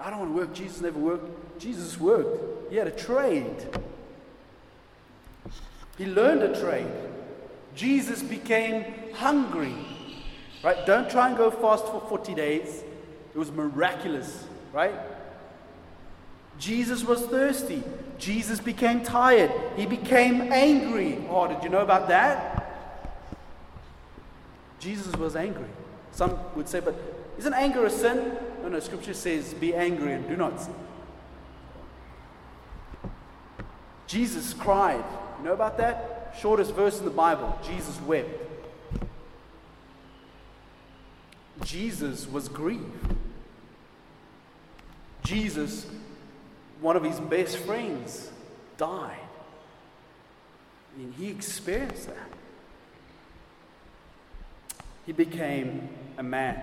I 0.00 0.10
don't 0.10 0.20
want 0.20 0.30
to 0.32 0.36
work. 0.36 0.54
Jesus 0.54 0.80
never 0.80 0.98
worked. 0.98 1.58
Jesus 1.58 1.98
worked. 1.98 2.70
He 2.70 2.76
had 2.76 2.86
a 2.86 2.92
trade. 2.92 3.56
He 5.98 6.06
learned 6.06 6.42
a 6.42 6.60
trade. 6.60 6.86
Jesus 7.76 8.22
became 8.22 9.12
hungry. 9.12 9.74
Right? 10.64 10.84
Don't 10.86 11.08
try 11.08 11.28
and 11.28 11.36
go 11.36 11.50
fast 11.50 11.84
for 11.86 12.00
40 12.08 12.34
days. 12.34 12.82
It 13.34 13.38
was 13.38 13.52
miraculous, 13.52 14.46
right? 14.72 14.94
Jesus 16.58 17.04
was 17.04 17.24
thirsty. 17.26 17.82
Jesus 18.18 18.58
became 18.58 19.02
tired. 19.02 19.52
He 19.76 19.84
became 19.84 20.50
angry. 20.50 21.22
Oh, 21.28 21.46
did 21.46 21.62
you 21.62 21.68
know 21.68 21.80
about 21.80 22.08
that? 22.08 22.56
Jesus 24.80 25.14
was 25.16 25.36
angry. 25.36 25.68
Some 26.12 26.38
would 26.54 26.68
say, 26.68 26.80
but 26.80 26.94
isn't 27.38 27.52
anger 27.52 27.84
a 27.84 27.90
sin? 27.90 28.36
No, 28.62 28.70
no, 28.70 28.80
scripture 28.80 29.12
says, 29.12 29.52
be 29.52 29.74
angry 29.74 30.14
and 30.14 30.26
do 30.26 30.36
not 30.36 30.60
sin. 30.60 30.74
Jesus 34.06 34.54
cried. 34.54 35.04
You 35.38 35.44
know 35.44 35.52
about 35.52 35.76
that? 35.76 36.15
Shortest 36.40 36.74
verse 36.74 36.98
in 36.98 37.04
the 37.04 37.10
Bible. 37.10 37.58
Jesus 37.64 38.00
wept. 38.02 38.28
Jesus 41.64 42.28
was 42.28 42.48
grieved. 42.48 43.14
Jesus, 45.24 45.86
one 46.80 46.96
of 46.96 47.02
his 47.02 47.18
best 47.18 47.56
friends, 47.58 48.30
died. 48.76 49.18
And 50.96 51.12
he 51.14 51.28
experienced 51.28 52.06
that. 52.06 52.28
He 55.04 55.12
became 55.12 55.88
a 56.18 56.22
man. 56.22 56.60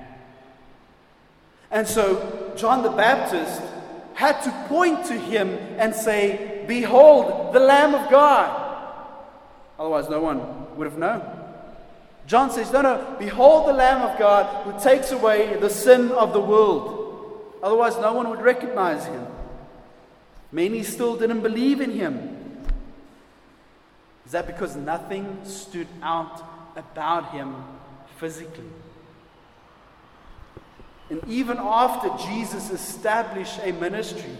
And 1.71 1.87
so 1.87 2.53
John 2.55 2.83
the 2.83 2.89
Baptist 2.89 3.61
had 4.13 4.41
to 4.43 4.51
point 4.67 5.05
to 5.05 5.13
him 5.13 5.49
and 5.77 5.93
say, 5.93 6.63
Behold, 6.67 7.53
the 7.53 7.59
Lamb 7.59 7.95
of 7.95 8.09
God. 8.11 8.62
Otherwise, 9.79 10.09
no 10.09 10.21
one 10.21 10.75
would 10.77 10.85
have 10.85 10.97
known. 10.97 11.21
John 12.27 12.51
says, 12.51 12.71
No, 12.71 12.81
no, 12.81 13.15
behold 13.19 13.67
the 13.67 13.73
Lamb 13.73 14.01
of 14.01 14.17
God 14.17 14.65
who 14.65 14.79
takes 14.81 15.11
away 15.11 15.57
the 15.59 15.69
sin 15.69 16.11
of 16.11 16.33
the 16.33 16.39
world. 16.39 16.99
Otherwise, 17.61 17.97
no 17.97 18.13
one 18.13 18.29
would 18.29 18.41
recognize 18.41 19.05
him. 19.05 19.25
Many 20.51 20.83
still 20.83 21.17
didn't 21.17 21.41
believe 21.41 21.81
in 21.81 21.91
him. 21.91 22.63
Is 24.25 24.31
that 24.31 24.47
because 24.47 24.75
nothing 24.75 25.39
stood 25.43 25.87
out 26.01 26.43
about 26.75 27.31
him 27.31 27.55
physically? 28.17 28.69
And 31.09 31.21
even 31.27 31.57
after 31.57 32.09
Jesus 32.25 32.69
established 32.69 33.59
a 33.63 33.71
ministry 33.73 34.31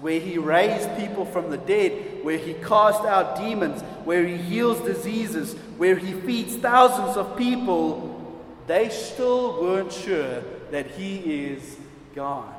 where 0.00 0.18
he 0.18 0.38
raised 0.38 0.96
people 0.96 1.24
from 1.24 1.50
the 1.50 1.58
dead, 1.58 2.24
where 2.24 2.38
he 2.38 2.54
cast 2.54 3.04
out 3.04 3.36
demons, 3.36 3.82
where 4.04 4.26
he 4.26 4.36
heals 4.36 4.80
diseases, 4.80 5.54
where 5.76 5.96
he 5.96 6.12
feeds 6.12 6.56
thousands 6.56 7.16
of 7.16 7.36
people, 7.36 8.42
they 8.66 8.88
still 8.88 9.60
weren't 9.60 9.92
sure 9.92 10.42
that 10.70 10.86
he 10.92 11.44
is 11.44 11.76
God. 12.14 12.54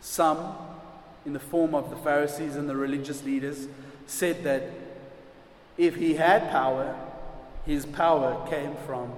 Some, 0.00 0.56
in 1.24 1.32
the 1.32 1.38
form 1.38 1.74
of 1.74 1.90
the 1.90 1.96
Pharisees 1.96 2.56
and 2.56 2.68
the 2.68 2.74
religious 2.74 3.22
leaders, 3.22 3.68
said 4.06 4.42
that 4.42 4.70
if 5.78 5.94
he 5.94 6.14
had 6.14 6.50
power, 6.50 6.96
his 7.64 7.86
power 7.86 8.44
came 8.48 8.74
from 8.86 9.12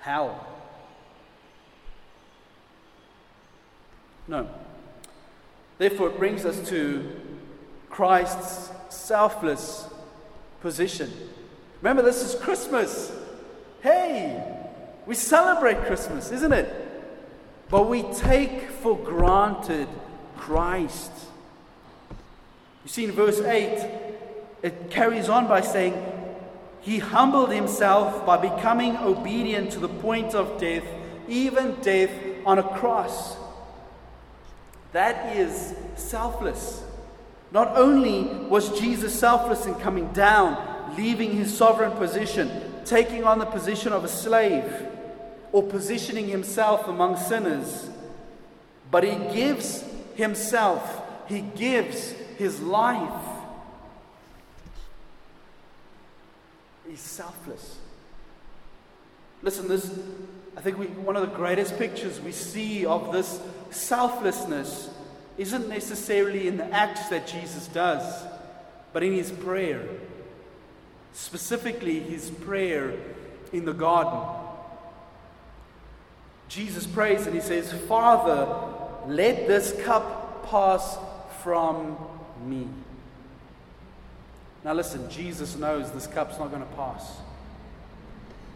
hell. 0.00 0.47
No. 4.28 4.48
Therefore, 5.78 6.08
it 6.08 6.18
brings 6.18 6.44
us 6.44 6.68
to 6.68 7.10
Christ's 7.88 8.70
selfless 8.90 9.88
position. 10.60 11.10
Remember, 11.80 12.02
this 12.02 12.22
is 12.22 12.40
Christmas. 12.40 13.12
Hey, 13.80 14.44
we 15.06 15.14
celebrate 15.14 15.84
Christmas, 15.86 16.30
isn't 16.30 16.52
it? 16.52 16.72
But 17.70 17.88
we 17.88 18.02
take 18.02 18.70
for 18.70 18.96
granted 18.98 19.88
Christ. 20.36 21.12
You 22.84 22.90
see, 22.90 23.04
in 23.04 23.12
verse 23.12 23.40
8, 23.40 23.90
it 24.62 24.90
carries 24.90 25.28
on 25.28 25.46
by 25.46 25.60
saying, 25.60 25.94
he 26.80 26.98
humbled 26.98 27.52
himself 27.52 28.24
by 28.24 28.36
becoming 28.36 28.96
obedient 28.96 29.72
to 29.72 29.78
the 29.78 29.88
point 29.88 30.34
of 30.34 30.60
death, 30.60 30.84
even 31.28 31.74
death 31.82 32.10
on 32.46 32.58
a 32.58 32.62
cross. 32.62 33.36
That 34.92 35.36
is 35.36 35.74
selfless. 35.96 36.82
Not 37.50 37.76
only 37.76 38.22
was 38.22 38.78
Jesus 38.78 39.18
selfless 39.18 39.66
in 39.66 39.74
coming 39.76 40.12
down, 40.12 40.94
leaving 40.96 41.32
his 41.32 41.56
sovereign 41.56 41.92
position, 41.92 42.50
taking 42.84 43.24
on 43.24 43.38
the 43.38 43.46
position 43.46 43.92
of 43.92 44.04
a 44.04 44.08
slave, 44.08 44.86
or 45.52 45.62
positioning 45.62 46.28
himself 46.28 46.88
among 46.88 47.16
sinners, 47.16 47.88
but 48.90 49.04
he 49.04 49.16
gives 49.34 49.84
himself, 50.14 51.02
he 51.28 51.40
gives 51.40 52.10
his 52.38 52.60
life 52.60 53.38
He's 56.88 57.00
selfless. 57.00 57.78
Listen, 59.42 59.68
this, 59.68 59.90
I 60.56 60.60
think 60.60 60.78
we, 60.78 60.86
one 60.86 61.16
of 61.16 61.22
the 61.22 61.36
greatest 61.36 61.78
pictures 61.78 62.20
we 62.20 62.32
see 62.32 62.86
of 62.86 63.12
this 63.12 63.40
selflessness 63.70 64.90
isn't 65.36 65.68
necessarily 65.68 66.48
in 66.48 66.56
the 66.56 66.66
acts 66.72 67.08
that 67.08 67.26
Jesus 67.26 67.68
does, 67.68 68.26
but 68.92 69.02
in 69.02 69.12
his 69.12 69.30
prayer. 69.30 69.86
Specifically, 71.12 72.00
his 72.00 72.30
prayer 72.30 72.94
in 73.52 73.64
the 73.64 73.72
garden. 73.72 74.20
Jesus 76.48 76.86
prays 76.86 77.26
and 77.26 77.34
he 77.34 77.40
says, 77.40 77.72
Father, 77.72 78.48
let 79.06 79.46
this 79.46 79.72
cup 79.84 80.48
pass 80.48 80.98
from 81.42 81.96
me. 82.44 82.66
Now, 84.64 84.72
listen, 84.74 85.08
Jesus 85.10 85.56
knows 85.56 85.90
this 85.92 86.06
cup's 86.06 86.38
not 86.38 86.50
going 86.50 86.62
to 86.62 86.74
pass. 86.74 87.18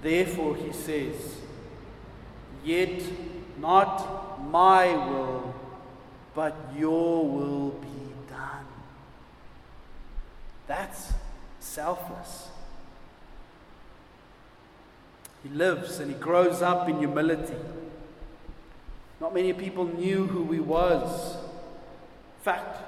Therefore, 0.03 0.57
he 0.57 0.72
says, 0.72 1.14
Yet 2.64 3.03
not 3.59 4.32
my 4.42 4.94
will, 4.94 5.55
but 6.35 6.57
your 6.76 7.26
will 7.26 7.70
be 7.70 8.12
done. 8.28 8.66
That's 10.66 11.12
selfless. 11.61 12.48
He 15.42 15.48
lives 15.48 15.98
and 15.98 16.11
he 16.11 16.16
grows 16.16 16.62
up 16.62 16.88
in 16.88 16.98
humility. 16.98 17.57
Not 19.20 19.35
many 19.35 19.52
people 19.52 19.87
knew 19.87 20.26
who 20.26 20.50
he 20.52 20.61
was. 20.61 21.35
In 21.35 22.44
fact, 22.44 22.78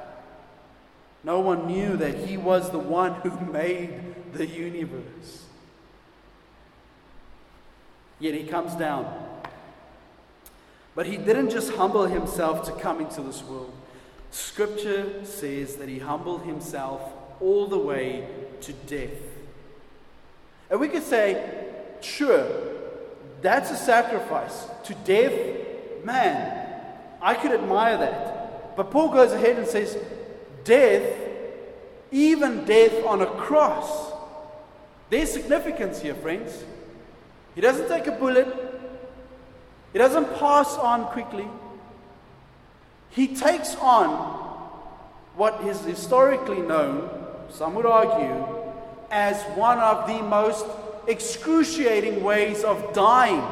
no 1.23 1.41
one 1.41 1.67
knew 1.67 1.97
that 1.97 2.15
he 2.27 2.37
was 2.37 2.71
the 2.71 2.79
one 2.79 3.15
who 3.23 3.31
made 3.53 4.33
the 4.33 4.47
universe. 4.47 5.45
Yet 8.21 8.35
he 8.35 8.45
comes 8.45 8.75
down. 8.75 9.24
But 10.95 11.07
he 11.07 11.17
didn't 11.17 11.51
just 11.51 11.73
humble 11.73 12.07
himself 12.07 12.65
to 12.67 12.73
come 12.73 13.01
into 13.01 13.21
this 13.21 13.43
world. 13.43 13.73
Scripture 14.31 15.25
says 15.25 15.77
that 15.77 15.89
he 15.89 15.99
humbled 15.99 16.43
himself 16.43 17.01
all 17.41 17.67
the 17.67 17.79
way 17.79 18.27
to 18.61 18.73
death. 18.73 19.21
And 20.71 20.81
we 20.81 20.89
could 20.89 21.03
say, 21.03 21.67
sure, 22.01 22.47
that's 23.43 23.71
a 23.71 23.77
sacrifice. 23.77 24.67
To 24.85 24.95
death, 25.05 25.35
man, 26.05 26.81
I 27.21 27.35
could 27.35 27.53
admire 27.53 27.99
that. 27.99 28.77
But 28.77 28.91
Paul 28.91 29.11
goes 29.11 29.33
ahead 29.33 29.59
and 29.59 29.67
says, 29.67 29.97
death, 30.65 31.17
even 32.11 32.65
death 32.65 33.05
on 33.05 33.21
a 33.23 33.27
cross. 33.27 34.13
There's 35.11 35.33
significance 35.33 36.01
here, 36.01 36.15
friends. 36.15 36.65
He 37.55 37.61
doesn't 37.61 37.89
take 37.89 38.07
a 38.07 38.13
bullet, 38.13 38.74
he 39.95 39.99
doesn't 40.01 40.35
pass 40.41 40.77
on 40.77 41.05
quickly. 41.05 41.47
He 43.11 43.29
takes 43.29 43.77
on 43.77 44.09
what 45.37 45.63
is 45.65 45.81
historically 45.85 46.61
known, 46.61 47.09
some 47.49 47.77
would 47.77 47.87
argue, 47.87 48.45
as 49.13 49.41
one 49.57 49.79
of 49.79 50.09
the 50.09 50.21
most 50.21 50.67
excruciating 51.07 52.25
ways 52.25 52.65
of 52.65 52.93
dying 52.93 53.45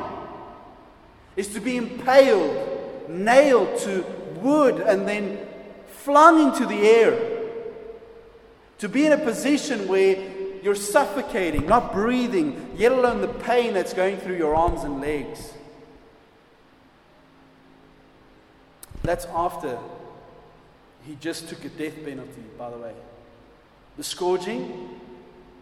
is 1.36 1.46
to 1.54 1.60
be 1.60 1.76
impaled, 1.76 3.08
nailed 3.08 3.78
to 3.82 4.04
wood, 4.40 4.80
and 4.80 5.06
then 5.06 5.38
flung 5.86 6.48
into 6.48 6.66
the 6.66 6.88
air. 6.88 7.52
To 8.78 8.88
be 8.88 9.06
in 9.06 9.12
a 9.12 9.18
position 9.18 9.86
where 9.86 10.16
you're 10.60 10.74
suffocating, 10.74 11.66
not 11.66 11.92
breathing, 11.92 12.72
yet 12.76 12.90
alone 12.90 13.20
the 13.20 13.28
pain 13.28 13.74
that's 13.74 13.94
going 13.94 14.16
through 14.16 14.38
your 14.38 14.56
arms 14.56 14.82
and 14.82 15.00
legs. 15.00 15.52
That's 19.02 19.26
after 19.26 19.78
he 21.04 21.16
just 21.16 21.48
took 21.48 21.64
a 21.64 21.68
death 21.68 22.04
penalty, 22.04 22.44
by 22.56 22.70
the 22.70 22.78
way. 22.78 22.94
The 23.96 24.04
scourging, 24.04 25.00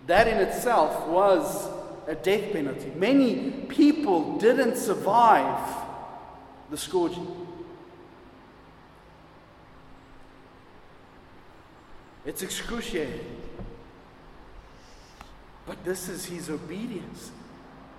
that 0.06 0.28
in 0.28 0.38
itself 0.38 1.06
was 1.08 1.68
a 2.06 2.14
death 2.14 2.52
penalty. 2.52 2.92
Many 2.94 3.50
people 3.68 4.38
didn't 4.38 4.76
survive 4.76 5.86
the 6.70 6.76
scourging. 6.76 7.26
It's 12.26 12.42
excruciating. 12.42 13.24
But 15.66 15.82
this 15.84 16.08
is 16.08 16.26
his 16.26 16.50
obedience. 16.50 17.30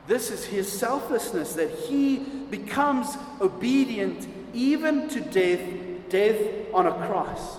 This 0.07 0.29
is 0.29 0.45
his 0.45 0.71
selflessness 0.71 1.53
that 1.53 1.69
he 1.69 2.17
becomes 2.49 3.17
obedient 3.39 4.27
even 4.53 5.07
to 5.09 5.21
death, 5.21 5.61
death 6.09 6.39
on 6.73 6.87
a 6.87 6.91
cross. 7.07 7.57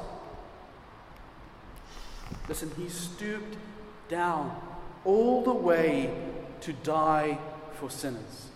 Listen, 2.48 2.70
he 2.76 2.88
stooped 2.88 3.56
down 4.08 4.60
all 5.04 5.42
the 5.42 5.52
way 5.52 6.14
to 6.60 6.72
die 6.72 7.38
for 7.74 7.90
sinners. 7.90 8.48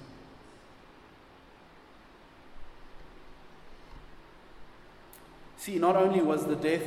See, 5.57 5.79
not 5.79 5.97
only 5.97 6.23
was 6.23 6.47
the 6.47 6.55
death 6.55 6.85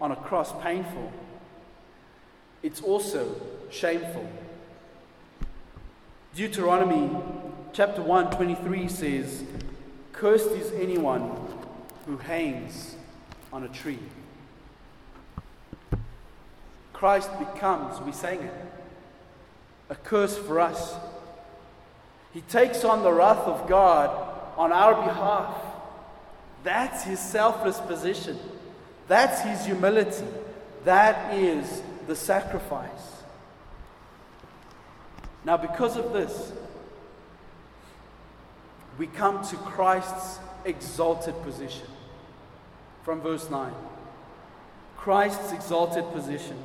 on 0.00 0.12
a 0.12 0.16
cross 0.16 0.52
painful, 0.62 1.10
it's 2.62 2.80
also 2.80 3.34
shameful. 3.70 4.28
Deuteronomy 6.34 7.10
chapter 7.72 8.02
1 8.02 8.30
23 8.30 8.88
says, 8.88 9.44
Cursed 10.22 10.52
is 10.52 10.70
anyone 10.74 11.34
who 12.06 12.16
hangs 12.16 12.94
on 13.52 13.64
a 13.64 13.68
tree. 13.68 13.98
Christ 16.92 17.28
becomes, 17.40 18.00
we 18.02 18.12
sang 18.12 18.38
it, 18.38 18.54
a 19.90 19.96
curse 19.96 20.38
for 20.38 20.60
us. 20.60 20.94
He 22.32 22.40
takes 22.42 22.84
on 22.84 23.02
the 23.02 23.12
wrath 23.12 23.48
of 23.48 23.68
God 23.68 24.10
on 24.56 24.70
our 24.70 24.94
behalf. 24.94 25.56
That's 26.62 27.02
his 27.02 27.18
selfless 27.18 27.80
position. 27.80 28.38
That's 29.08 29.40
his 29.40 29.66
humility. 29.66 30.24
That 30.84 31.34
is 31.34 31.82
the 32.06 32.14
sacrifice. 32.14 33.24
Now, 35.44 35.56
because 35.56 35.96
of 35.96 36.12
this, 36.12 36.52
we 39.02 39.08
come 39.08 39.44
to 39.44 39.56
Christ's 39.56 40.38
exalted 40.64 41.34
position. 41.42 41.88
From 43.02 43.20
verse 43.20 43.50
9. 43.50 43.72
Christ's 44.96 45.50
exalted 45.50 46.04
position. 46.12 46.56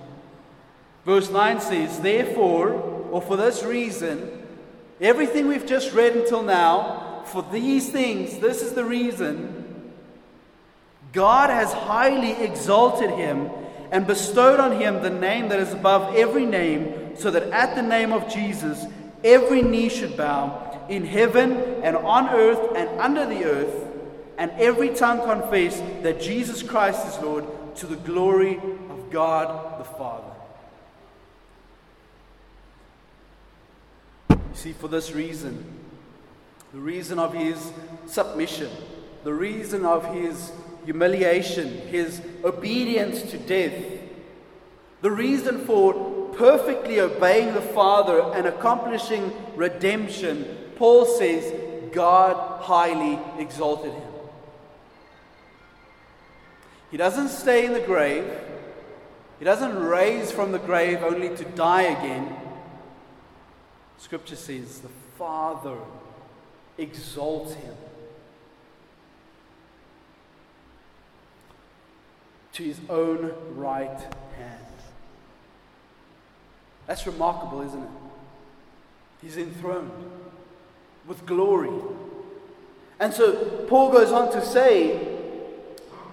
Verse 1.04 1.32
9 1.32 1.60
says, 1.60 2.00
Therefore, 2.00 2.73
or 3.10 3.23
for 3.23 3.38
this 3.38 3.63
reason, 3.63 4.45
everything 5.02 5.47
we've 5.47 5.65
just 5.65 5.93
read 5.93 6.15
until 6.15 6.43
now, 6.43 7.23
for 7.26 7.43
these 7.52 7.89
things, 7.89 8.38
this 8.38 8.62
is 8.62 8.73
the 8.73 8.86
reason, 8.86 9.91
God 11.13 11.50
has 11.50 11.73
highly 11.73 12.34
exalted 12.34 13.10
him 13.10 13.50
and 13.89 14.06
bestowed 14.06 14.60
on 14.60 14.80
him 14.80 15.02
the 15.02 15.10
name 15.10 15.50
that 15.50 15.60
is 15.60 15.73
above 15.73 16.15
every 16.15 16.45
name, 16.45 17.17
so 17.17 17.32
that 17.32 17.50
at 17.50 17.73
the 17.73 17.82
name 17.82 18.13
of 18.13 18.32
Jesus 18.32 18.86
every 19.23 19.63
knee 19.63 19.89
should 19.89 20.15
bow 20.15 20.66
in 20.89 21.06
heaven 21.06 21.52
and 21.84 21.95
on 21.95 22.30
earth 22.30 22.76
and 22.76 22.89
under 23.00 23.26
the 23.26 23.43
earth, 23.45 23.88
and 24.38 24.52
every 24.52 24.89
tongue 24.89 25.21
confess 25.21 25.82
that 26.04 26.21
Jesus 26.21 26.62
Christ 26.63 27.08
is 27.08 27.17
Lord 27.23 27.45
to 27.78 27.88
the 27.88 27.95
glory 27.95 28.58
of 28.89 29.10
God 29.10 29.80
the 29.80 29.84
Father. 29.84 30.23
You 34.30 34.38
see, 34.54 34.73
for 34.73 34.88
this 34.88 35.12
reason, 35.12 35.63
the 36.73 36.80
reason 36.80 37.19
of 37.19 37.34
his 37.34 37.71
submission, 38.06 38.69
the 39.23 39.34
reason 39.34 39.86
of 39.86 40.13
his 40.13 40.52
humiliation, 40.86 41.80
his 41.88 42.21
obedience 42.43 43.21
to 43.32 43.38
death, 43.38 43.73
the 45.02 45.12
reason 45.12 45.65
for 45.65 46.28
perfectly 46.36 47.00
obeying 47.00 47.54
the 47.54 47.62
Father 47.62 48.21
and 48.34 48.47
accomplishing 48.47 49.34
redemption, 49.56 50.58
Paul 50.77 51.05
says 51.05 51.53
God 51.91 52.61
highly 52.61 53.19
exalted 53.41 53.93
him. 53.93 54.11
He 56.91 56.97
doesn't 56.97 57.29
stay 57.29 57.65
in 57.65 57.73
the 57.73 57.79
grave. 57.79 58.25
He 59.39 59.45
doesn't 59.45 59.75
raise 59.75 60.31
from 60.31 60.51
the 60.51 60.59
grave 60.59 61.03
only 61.03 61.35
to 61.35 61.43
die 61.43 61.83
again. 61.83 62.35
Scripture 63.97 64.35
says 64.35 64.79
the 64.79 64.89
Father 65.17 65.77
exalts 66.77 67.53
him 67.55 67.75
to 72.53 72.63
his 72.63 72.79
own 72.89 73.33
right 73.55 73.99
hand. 74.37 74.65
That's 76.85 77.05
remarkable, 77.05 77.61
isn't 77.63 77.83
it? 77.83 77.89
He's 79.21 79.37
enthroned 79.37 79.91
with 81.07 81.25
glory. 81.25 81.71
And 82.99 83.13
so 83.13 83.65
Paul 83.67 83.91
goes 83.91 84.11
on 84.11 84.31
to 84.33 84.45
say, 84.45 85.15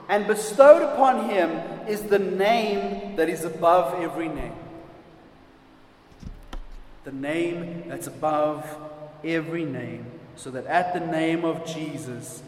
and 0.08 0.26
bestowed 0.26 0.82
upon 0.82 1.30
him 1.30 1.50
is 1.88 2.02
the 2.02 2.18
name 2.18 3.16
that 3.16 3.28
is 3.28 3.44
above 3.44 4.00
every 4.02 4.28
name. 4.28 4.54
The 7.04 7.12
name 7.12 7.84
that's 7.88 8.06
above 8.06 8.66
every 9.24 9.64
name, 9.64 10.06
so 10.36 10.50
that 10.50 10.66
at 10.66 10.94
the 10.94 11.00
name 11.00 11.44
of 11.44 11.66
Jesus, 11.66 12.42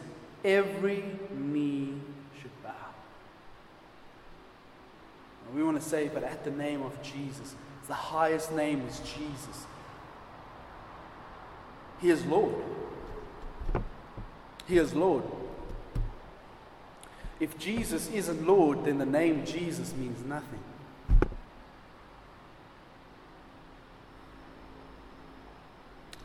every 0.44 1.04
knee 1.34 1.94
should 2.40 2.62
bow. 2.62 2.70
And 5.46 5.56
we 5.56 5.62
want 5.62 5.80
to 5.80 5.86
say, 5.86 6.10
but 6.12 6.24
at 6.24 6.44
the 6.44 6.50
name 6.50 6.82
of 6.82 7.02
Jesus, 7.02 7.54
the 7.86 7.94
highest 7.94 8.52
name 8.52 8.82
is 8.86 9.00
Jesus. 9.00 9.66
He 12.00 12.10
is 12.10 12.24
Lord. 12.26 12.54
He 14.66 14.78
is 14.78 14.94
Lord. 14.94 15.24
If 17.38 17.58
Jesus 17.58 18.10
isn't 18.10 18.46
Lord, 18.46 18.84
then 18.84 18.98
the 18.98 19.06
name 19.06 19.44
Jesus 19.44 19.94
means 19.94 20.24
nothing. 20.24 20.60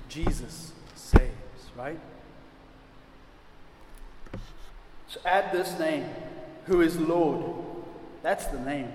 Jesus 0.07 0.73
saves, 0.95 1.71
right? 1.77 1.99
So 5.07 5.19
add 5.25 5.51
this 5.51 5.77
name, 5.79 6.05
who 6.65 6.81
is 6.81 6.97
Lord. 6.97 7.65
That's 8.21 8.45
the 8.47 8.60
name. 8.60 8.91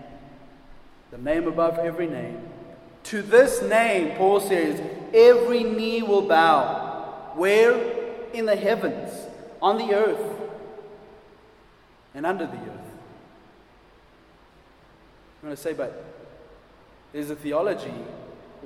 The 1.10 1.18
name 1.18 1.46
above 1.46 1.78
every 1.78 2.06
name. 2.06 2.40
To 3.07 3.23
this 3.23 3.62
name, 3.62 4.16
Paul 4.16 4.40
says, 4.40 4.81
every 5.14 5.62
knee 5.62 6.03
will 6.03 6.23
bow. 6.23 7.33
Where? 7.37 7.95
In 8.33 8.47
the 8.47 8.57
heavens, 8.57 9.12
on 9.62 9.79
the 9.79 9.95
earth, 9.95 10.40
and 12.14 12.27
under 12.27 12.47
the 12.47 12.57
earth. 12.57 12.90
I'm 15.40 15.42
going 15.42 15.55
to 15.55 15.62
say, 15.62 15.73
but 15.73 16.05
there's 17.12 17.31
a 17.31 17.37
theology, 17.37 17.95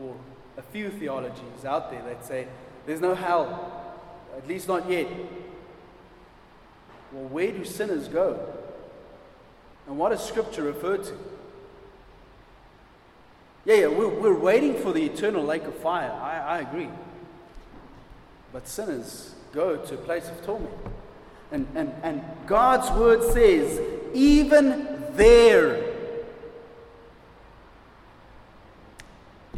or 0.00 0.16
a 0.56 0.62
few 0.62 0.88
theologies 0.88 1.64
out 1.66 1.90
there 1.90 2.02
that 2.04 2.24
say 2.24 2.46
there's 2.86 3.02
no 3.02 3.14
hell, 3.14 4.00
at 4.38 4.48
least 4.48 4.68
not 4.68 4.90
yet. 4.90 5.06
Well, 7.12 7.28
where 7.28 7.52
do 7.52 7.64
sinners 7.64 8.08
go? 8.08 8.54
And 9.86 9.98
what 9.98 10.10
does 10.10 10.26
Scripture 10.26 10.62
refer 10.62 10.96
to? 10.96 11.12
Yeah, 13.64 13.74
yeah, 13.74 13.86
we're, 13.88 14.08
we're 14.08 14.38
waiting 14.38 14.74
for 14.74 14.92
the 14.92 15.04
eternal 15.04 15.44
lake 15.44 15.64
of 15.64 15.74
fire. 15.76 16.10
I, 16.10 16.38
I 16.38 16.58
agree. 16.60 16.88
But 18.52 18.66
sinners 18.66 19.34
go 19.52 19.76
to 19.76 19.94
a 19.94 19.98
place 19.98 20.28
of 20.28 20.44
torment. 20.44 20.74
And, 21.52 21.66
and, 21.74 21.92
and 22.02 22.22
God's 22.46 22.90
word 22.98 23.22
says, 23.32 23.80
even 24.14 25.04
there, 25.12 25.84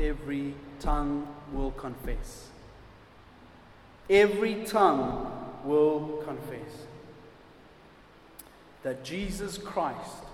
every 0.00 0.54
tongue 0.80 1.28
will 1.52 1.70
confess. 1.72 2.48
Every 4.10 4.64
tongue 4.64 5.30
will 5.64 6.22
confess 6.24 6.86
that 8.82 9.04
Jesus 9.04 9.58
Christ 9.58 10.24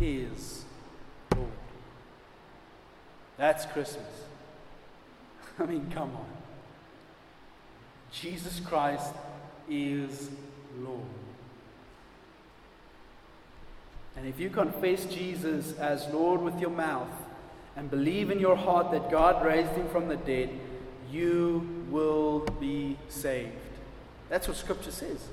is. 0.00 0.64
That's 3.36 3.66
Christmas. 3.66 4.06
I 5.58 5.66
mean, 5.66 5.90
come 5.94 6.10
on. 6.14 6.26
Jesus 8.12 8.60
Christ 8.60 9.12
is 9.68 10.30
Lord. 10.78 11.00
And 14.16 14.26
if 14.26 14.38
you 14.38 14.50
confess 14.50 15.06
Jesus 15.06 15.76
as 15.78 16.06
Lord 16.08 16.42
with 16.42 16.60
your 16.60 16.70
mouth 16.70 17.08
and 17.76 17.90
believe 17.90 18.30
in 18.30 18.38
your 18.38 18.56
heart 18.56 18.90
that 18.90 19.10
God 19.10 19.44
raised 19.44 19.72
him 19.72 19.88
from 19.88 20.08
the 20.08 20.16
dead, 20.16 20.50
you 21.10 21.86
will 21.90 22.40
be 22.60 22.98
saved. 23.08 23.52
That's 24.28 24.48
what 24.48 24.56
Scripture 24.56 24.90
says. 24.90 25.28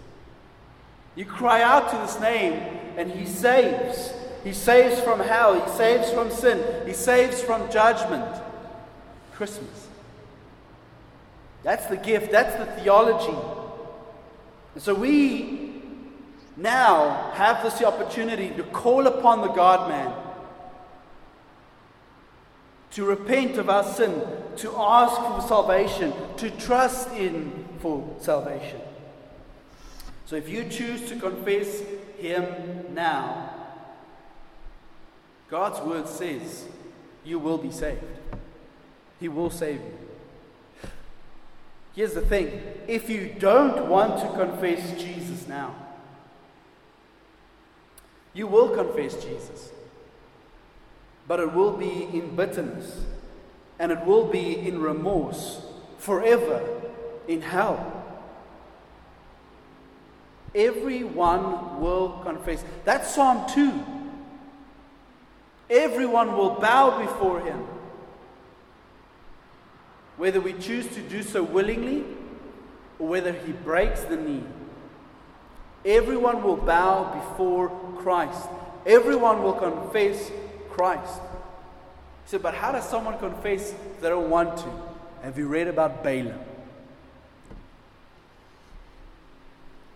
You 1.15 1.25
cry 1.25 1.61
out 1.61 1.89
to 1.91 1.97
this 1.97 2.19
name, 2.19 2.53
and 2.97 3.11
He 3.11 3.25
saves. 3.25 4.13
He 4.43 4.53
saves 4.53 4.99
from 5.01 5.19
hell. 5.19 5.59
He 5.59 5.71
saves 5.77 6.11
from 6.11 6.31
sin. 6.31 6.87
He 6.87 6.93
saves 6.93 7.41
from 7.41 7.69
judgment. 7.71 8.41
Christmas. 9.33 9.87
That's 11.63 11.85
the 11.87 11.97
gift. 11.97 12.31
That's 12.31 12.55
the 12.55 12.65
theology. 12.81 13.37
And 14.75 14.83
so 14.83 14.93
we 14.93 15.81
now 16.55 17.31
have 17.33 17.63
this 17.63 17.81
opportunity 17.81 18.49
to 18.51 18.63
call 18.63 19.07
upon 19.07 19.41
the 19.41 19.47
God 19.47 19.89
man, 19.89 20.13
to 22.91 23.05
repent 23.05 23.57
of 23.57 23.69
our 23.69 23.83
sin, 23.83 24.21
to 24.57 24.73
ask 24.75 25.15
for 25.15 25.47
salvation, 25.47 26.13
to 26.37 26.49
trust 26.51 27.11
in 27.13 27.65
for 27.79 28.15
salvation. 28.19 28.81
So 30.25 30.35
if 30.35 30.49
you 30.49 30.65
choose 30.65 31.07
to 31.09 31.15
confess 31.15 31.81
Him 32.17 32.93
now, 32.93 33.58
God's 35.49 35.79
word 35.81 36.07
says 36.07 36.67
you 37.25 37.39
will 37.39 37.57
be 37.57 37.71
saved. 37.71 38.03
He 39.19 39.27
will 39.27 39.49
save 39.49 39.81
you. 39.81 40.89
Here's 41.95 42.13
the 42.13 42.21
thing 42.21 42.61
if 42.87 43.09
you 43.09 43.35
don't 43.39 43.87
want 43.87 44.21
to 44.21 44.45
confess 44.45 45.01
Jesus 45.01 45.47
now, 45.47 45.75
you 48.33 48.47
will 48.47 48.69
confess 48.69 49.23
Jesus. 49.23 49.71
But 51.27 51.39
it 51.39 51.53
will 51.53 51.73
be 51.77 52.03
in 52.13 52.35
bitterness 52.35 53.03
and 53.77 53.91
it 53.91 54.03
will 54.05 54.25
be 54.25 54.57
in 54.57 54.81
remorse 54.81 55.61
forever 55.97 56.67
in 57.27 57.41
hell. 57.41 57.95
Everyone 60.55 61.79
will 61.79 62.21
confess. 62.23 62.63
That's 62.83 63.13
Psalm 63.13 63.47
2. 63.53 63.98
Everyone 65.69 66.35
will 66.35 66.51
bow 66.51 66.99
before 66.99 67.41
him. 67.41 67.65
Whether 70.17 70.41
we 70.41 70.53
choose 70.53 70.87
to 70.95 71.01
do 71.01 71.21
so 71.23 71.43
willingly 71.43 72.03
or 72.97 73.07
whether 73.07 73.31
he 73.31 73.51
breaks 73.51 74.01
the 74.01 74.17
knee. 74.17 74.43
Everyone 75.85 76.43
will 76.43 76.57
bow 76.57 77.13
before 77.13 77.69
Christ. 77.99 78.49
Everyone 78.85 79.43
will 79.43 79.53
confess 79.53 80.31
Christ. 80.71 81.21
He 82.25 82.31
said, 82.31 82.41
but 82.41 82.53
how 82.53 82.71
does 82.71 82.87
someone 82.87 83.17
confess 83.17 83.73
they 84.01 84.09
don't 84.09 84.29
want 84.29 84.57
to? 84.57 84.71
Have 85.23 85.37
you 85.37 85.47
read 85.47 85.67
about 85.67 86.03
Balaam? 86.03 86.39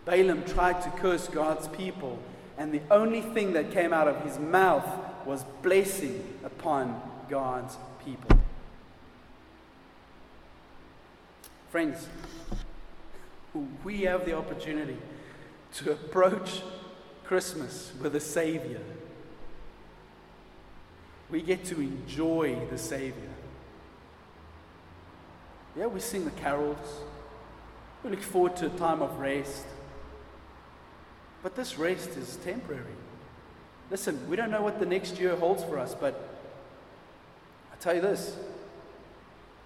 Balaam 0.06 0.44
tried 0.44 0.82
to 0.82 0.90
curse 0.92 1.28
God's 1.28 1.68
people, 1.70 2.20
and 2.58 2.74
the 2.74 2.82
only 2.92 3.22
thing 3.22 3.54
that 3.54 3.72
came 3.72 3.94
out 3.94 4.08
of 4.08 4.24
his 4.24 4.38
mouth 4.38 4.88
was 5.26 5.44
blessing 5.62 6.24
upon 6.44 7.02
God's 7.30 7.78
people. 8.04 8.38
Friends, 11.72 12.08
we 13.84 14.02
have 14.02 14.26
the 14.26 14.38
opportunity 14.38 14.98
to 15.74 15.92
approach 15.92 16.62
Christmas 17.24 17.92
with 18.02 18.16
a 18.16 18.20
Savior. 18.20 18.82
We 21.32 21.42
get 21.42 21.66
to 21.66 21.82
enjoy 21.82 22.60
the 22.70 22.78
Savior. 22.78 23.30
Yeah, 25.76 25.88
we 25.88 26.00
sing 26.00 26.26
the 26.26 26.32
carols. 26.32 27.02
We 28.04 28.12
look 28.12 28.22
forward 28.22 28.56
to 28.58 28.68
a 28.68 28.70
time 28.70 29.02
of 29.02 29.18
rest. 29.18 29.66
But 31.44 31.56
this 31.58 31.78
rest 31.78 32.12
is 32.12 32.38
temporary. 32.38 32.96
Listen, 33.92 34.28
we 34.30 34.38
don't 34.38 34.50
know 34.50 34.62
what 34.62 34.80
the 34.80 34.86
next 34.86 35.20
year 35.20 35.36
holds 35.36 35.64
for 35.64 35.78
us, 35.78 35.94
but 35.94 36.30
I 37.72 37.76
tell 37.76 37.94
you 37.94 38.02
this 38.02 38.38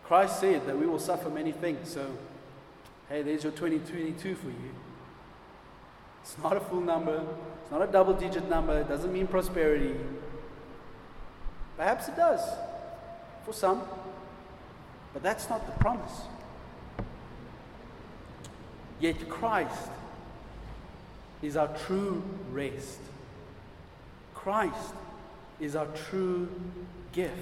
Christ 0.04 0.40
said 0.40 0.66
that 0.66 0.78
we 0.78 0.88
will 0.88 1.00
suffer 1.00 1.30
many 1.30 1.52
things. 1.52 1.90
So, 1.90 2.10
hey, 3.10 3.22
there's 3.22 3.44
your 3.44 3.52
2022 3.52 4.36
for 4.36 4.48
you. 4.48 4.72
It's 6.24 6.38
not 6.40 6.58
a 6.58 6.60
full 6.60 6.82
number, 6.82 7.24
it's 7.62 7.72
not 7.72 7.82
a 7.82 7.88
double 7.88 8.13
digit 8.13 8.50
number, 8.50 8.80
it 8.80 8.90
doesn't 8.90 9.13
mean 9.13 9.28
prosperity. 9.28 9.96
Perhaps 11.78 12.10
it 12.10 12.18
does 12.18 12.42
for 13.46 13.54
some, 13.54 13.84
but 15.13 15.22
that's 15.22 15.48
not 15.48 15.66
the 15.66 15.72
promise. 15.84 16.22
Yet 19.00 19.30
Christ 19.30 19.90
is 21.41 21.56
our 21.56 21.67
true 21.86 22.23
rest. 22.52 23.00
Christ 24.34 24.93
is 25.60 25.76
our 25.76 25.88
true 26.10 26.50
gift. 27.12 27.34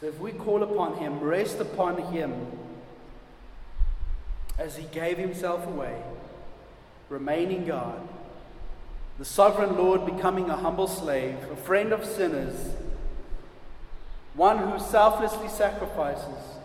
So 0.00 0.06
if 0.06 0.18
we 0.20 0.32
call 0.32 0.62
upon 0.62 0.96
Him, 0.96 1.20
rest 1.20 1.58
upon 1.58 2.12
Him 2.12 2.46
as 4.58 4.76
He 4.76 4.84
gave 4.84 5.18
Himself 5.18 5.66
away, 5.66 6.02
remaining 7.08 7.66
God, 7.66 8.08
the 9.18 9.24
sovereign 9.24 9.76
Lord 9.76 10.06
becoming 10.06 10.48
a 10.48 10.56
humble 10.56 10.86
slave, 10.86 11.36
a 11.50 11.56
friend 11.56 11.92
of 11.92 12.04
sinners, 12.04 12.70
one 14.34 14.58
who 14.58 14.78
selflessly 14.78 15.48
sacrifices, 15.48 16.58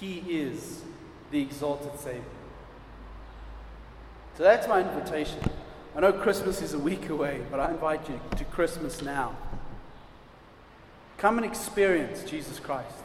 He 0.00 0.18
is 0.28 0.82
the 1.30 1.40
exalted 1.40 1.98
Savior. 2.00 2.41
So 4.36 4.42
that's 4.42 4.66
my 4.66 4.80
invitation. 4.80 5.40
I 5.94 6.00
know 6.00 6.12
Christmas 6.12 6.62
is 6.62 6.72
a 6.72 6.78
week 6.78 7.10
away, 7.10 7.42
but 7.50 7.60
I 7.60 7.70
invite 7.70 8.08
you 8.08 8.18
to 8.36 8.44
Christmas 8.46 9.02
now. 9.02 9.36
Come 11.18 11.36
and 11.36 11.44
experience 11.44 12.24
Jesus 12.24 12.58
Christ. 12.58 12.96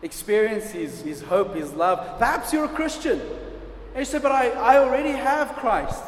Experience 0.00 0.70
his, 0.70 1.02
his 1.02 1.22
hope, 1.22 1.56
His 1.56 1.72
love. 1.72 2.18
Perhaps 2.18 2.52
you're 2.52 2.66
a 2.66 2.68
Christian. 2.68 3.20
And 3.20 3.98
you 3.98 4.04
say, 4.04 4.18
but 4.20 4.30
I, 4.30 4.50
I 4.50 4.78
already 4.78 5.10
have 5.10 5.56
Christ. 5.56 6.02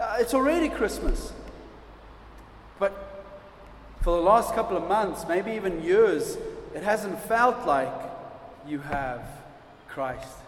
Uh, 0.00 0.16
it's 0.18 0.32
already 0.32 0.70
Christmas. 0.70 1.34
But 2.78 3.24
for 4.00 4.16
the 4.16 4.22
last 4.22 4.54
couple 4.54 4.76
of 4.76 4.88
months, 4.88 5.26
maybe 5.28 5.52
even 5.52 5.82
years, 5.82 6.38
it 6.74 6.82
hasn't 6.82 7.20
felt 7.24 7.66
like 7.66 7.92
you 8.66 8.78
have 8.78 9.22
Christ. 9.86 10.38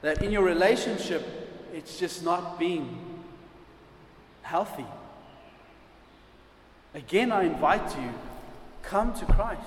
That 0.00 0.22
in 0.22 0.32
your 0.32 0.42
relationship, 0.42 1.49
it's 1.72 1.98
just 1.98 2.24
not 2.24 2.58
being 2.58 2.98
healthy. 4.42 4.86
Again, 6.94 7.30
I 7.30 7.44
invite 7.44 7.96
you 7.96 8.12
come 8.82 9.14
to 9.14 9.24
Christ. 9.26 9.60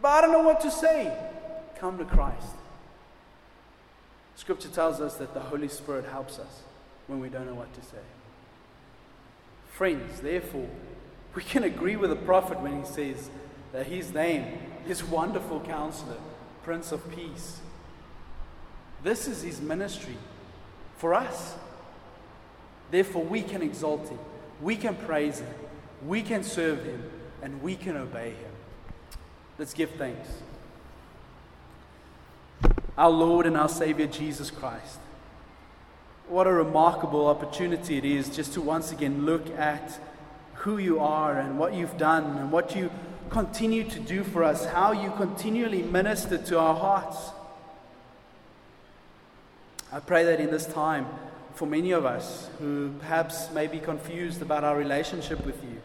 But 0.00 0.08
I 0.08 0.20
don't 0.20 0.32
know 0.32 0.42
what 0.42 0.60
to 0.60 0.70
say. 0.70 1.16
Come 1.78 1.98
to 1.98 2.04
Christ. 2.04 2.54
Scripture 4.36 4.68
tells 4.68 5.00
us 5.00 5.16
that 5.16 5.34
the 5.34 5.40
Holy 5.40 5.68
Spirit 5.68 6.06
helps 6.06 6.38
us 6.38 6.62
when 7.06 7.20
we 7.20 7.28
don't 7.28 7.46
know 7.46 7.54
what 7.54 7.72
to 7.74 7.82
say. 7.82 7.98
Friends, 9.72 10.20
therefore, 10.20 10.68
we 11.34 11.42
can 11.42 11.64
agree 11.64 11.96
with 11.96 12.10
the 12.10 12.16
prophet 12.16 12.60
when 12.60 12.80
he 12.80 12.86
says 12.86 13.30
that 13.72 13.86
his 13.86 14.12
name 14.12 14.58
is 14.88 15.04
Wonderful 15.04 15.60
Counselor, 15.60 16.16
Prince 16.62 16.92
of 16.92 17.10
Peace. 17.14 17.60
This 19.02 19.26
is 19.26 19.42
his 19.42 19.60
ministry 19.60 20.16
for 20.96 21.14
us. 21.14 21.54
Therefore, 22.90 23.24
we 23.24 23.42
can 23.42 23.62
exalt 23.62 24.08
him, 24.08 24.18
we 24.60 24.76
can 24.76 24.94
praise 24.94 25.40
him, 25.40 25.54
we 26.06 26.22
can 26.22 26.42
serve 26.42 26.84
him, 26.84 27.02
and 27.42 27.62
we 27.62 27.76
can 27.76 27.96
obey 27.96 28.30
him. 28.30 28.52
Let's 29.58 29.74
give 29.74 29.90
thanks. 29.92 30.28
Our 32.98 33.10
Lord 33.10 33.46
and 33.46 33.56
our 33.56 33.68
Savior 33.68 34.06
Jesus 34.06 34.50
Christ. 34.50 34.98
What 36.28 36.46
a 36.46 36.52
remarkable 36.52 37.26
opportunity 37.26 37.96
it 37.96 38.04
is 38.04 38.28
just 38.28 38.52
to 38.54 38.60
once 38.60 38.92
again 38.92 39.24
look 39.24 39.50
at 39.58 39.98
who 40.54 40.78
you 40.78 41.00
are 41.00 41.38
and 41.38 41.58
what 41.58 41.74
you've 41.74 41.96
done 41.96 42.38
and 42.38 42.52
what 42.52 42.76
you 42.76 42.90
continue 43.30 43.84
to 43.84 43.98
do 43.98 44.22
for 44.22 44.44
us, 44.44 44.66
how 44.66 44.92
you 44.92 45.10
continually 45.12 45.82
minister 45.82 46.36
to 46.36 46.58
our 46.58 46.74
hearts. 46.74 47.30
I 49.92 49.98
pray 49.98 50.22
that 50.22 50.38
in 50.38 50.52
this 50.52 50.66
time, 50.66 51.06
for 51.54 51.66
many 51.66 51.90
of 51.90 52.06
us 52.06 52.48
who 52.60 52.92
perhaps 53.00 53.50
may 53.50 53.66
be 53.66 53.80
confused 53.80 54.40
about 54.40 54.62
our 54.62 54.76
relationship 54.76 55.44
with 55.44 55.60
you, 55.64 55.82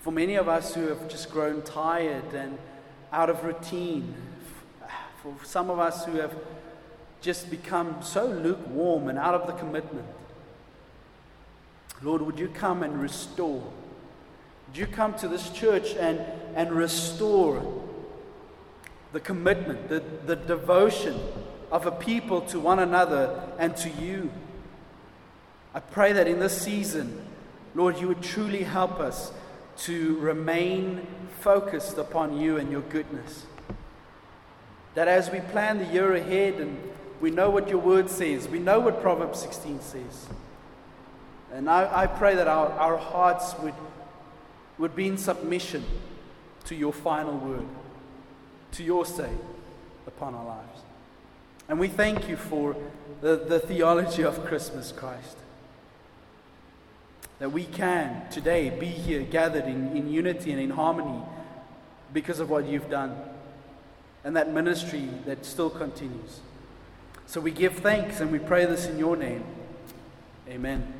for 0.00 0.10
many 0.10 0.34
of 0.34 0.48
us 0.48 0.74
who 0.74 0.88
have 0.88 1.08
just 1.08 1.30
grown 1.30 1.62
tired 1.62 2.34
and 2.34 2.58
out 3.12 3.30
of 3.30 3.44
routine, 3.44 4.12
for 5.22 5.36
some 5.44 5.70
of 5.70 5.78
us 5.78 6.04
who 6.04 6.16
have 6.16 6.34
just 7.20 7.48
become 7.48 8.02
so 8.02 8.26
lukewarm 8.26 9.08
and 9.08 9.16
out 9.16 9.34
of 9.34 9.46
the 9.46 9.52
commitment, 9.52 10.06
Lord, 12.02 12.22
would 12.22 12.40
you 12.40 12.48
come 12.48 12.82
and 12.82 13.00
restore? 13.00 13.62
Would 14.66 14.76
you 14.76 14.86
come 14.86 15.14
to 15.14 15.28
this 15.28 15.50
church 15.50 15.94
and, 15.94 16.20
and 16.56 16.72
restore 16.72 17.84
the 19.12 19.20
commitment, 19.20 19.88
the, 19.88 20.02
the 20.26 20.34
devotion 20.34 21.20
of 21.70 21.86
a 21.86 21.90
people 21.90 22.40
to 22.42 22.60
one 22.60 22.78
another 22.78 23.42
and 23.58 23.76
to 23.78 23.90
you? 23.90 24.30
I 25.74 25.80
pray 25.80 26.12
that 26.12 26.26
in 26.26 26.40
this 26.40 26.60
season, 26.60 27.24
Lord, 27.74 27.98
you 27.98 28.08
would 28.08 28.22
truly 28.22 28.64
help 28.64 29.00
us 29.00 29.32
to 29.78 30.18
remain 30.18 31.06
focused 31.40 31.98
upon 31.98 32.38
you 32.38 32.56
and 32.56 32.70
your 32.70 32.80
goodness. 32.82 33.46
That 34.94 35.08
as 35.08 35.30
we 35.30 35.40
plan 35.40 35.78
the 35.78 35.84
year 35.84 36.14
ahead 36.14 36.54
and 36.54 36.78
we 37.20 37.30
know 37.30 37.50
what 37.50 37.68
your 37.68 37.78
word 37.78 38.10
says, 38.10 38.48
we 38.48 38.58
know 38.58 38.80
what 38.80 39.00
Proverbs 39.00 39.40
16 39.40 39.80
says. 39.80 40.26
And 41.52 41.70
I, 41.70 42.02
I 42.02 42.06
pray 42.06 42.34
that 42.34 42.48
our, 42.48 42.70
our 42.72 42.96
hearts 42.96 43.54
would 43.60 43.74
would 44.78 44.94
be 44.94 45.08
in 45.08 45.18
submission 45.18 45.84
to 46.64 46.74
your 46.74 46.92
final 46.92 47.36
word, 47.36 47.66
to 48.72 48.84
your 48.84 49.04
say 49.04 49.30
upon 50.06 50.34
our 50.34 50.44
lives. 50.44 50.67
And 51.68 51.78
we 51.78 51.88
thank 51.88 52.28
you 52.28 52.36
for 52.36 52.76
the, 53.20 53.36
the 53.36 53.60
theology 53.60 54.22
of 54.24 54.44
Christmas, 54.44 54.90
Christ. 54.92 55.36
That 57.38 57.52
we 57.52 57.64
can 57.64 58.28
today 58.30 58.70
be 58.70 58.86
here 58.86 59.22
gathered 59.22 59.66
in, 59.66 59.96
in 59.96 60.10
unity 60.10 60.50
and 60.50 60.60
in 60.60 60.70
harmony 60.70 61.22
because 62.12 62.40
of 62.40 62.50
what 62.50 62.66
you've 62.66 62.90
done 62.90 63.16
and 64.24 64.36
that 64.36 64.52
ministry 64.52 65.08
that 65.26 65.44
still 65.44 65.70
continues. 65.70 66.40
So 67.26 67.40
we 67.40 67.50
give 67.50 67.74
thanks 67.74 68.20
and 68.20 68.32
we 68.32 68.38
pray 68.38 68.64
this 68.64 68.86
in 68.86 68.98
your 68.98 69.16
name. 69.16 69.44
Amen. 70.48 70.97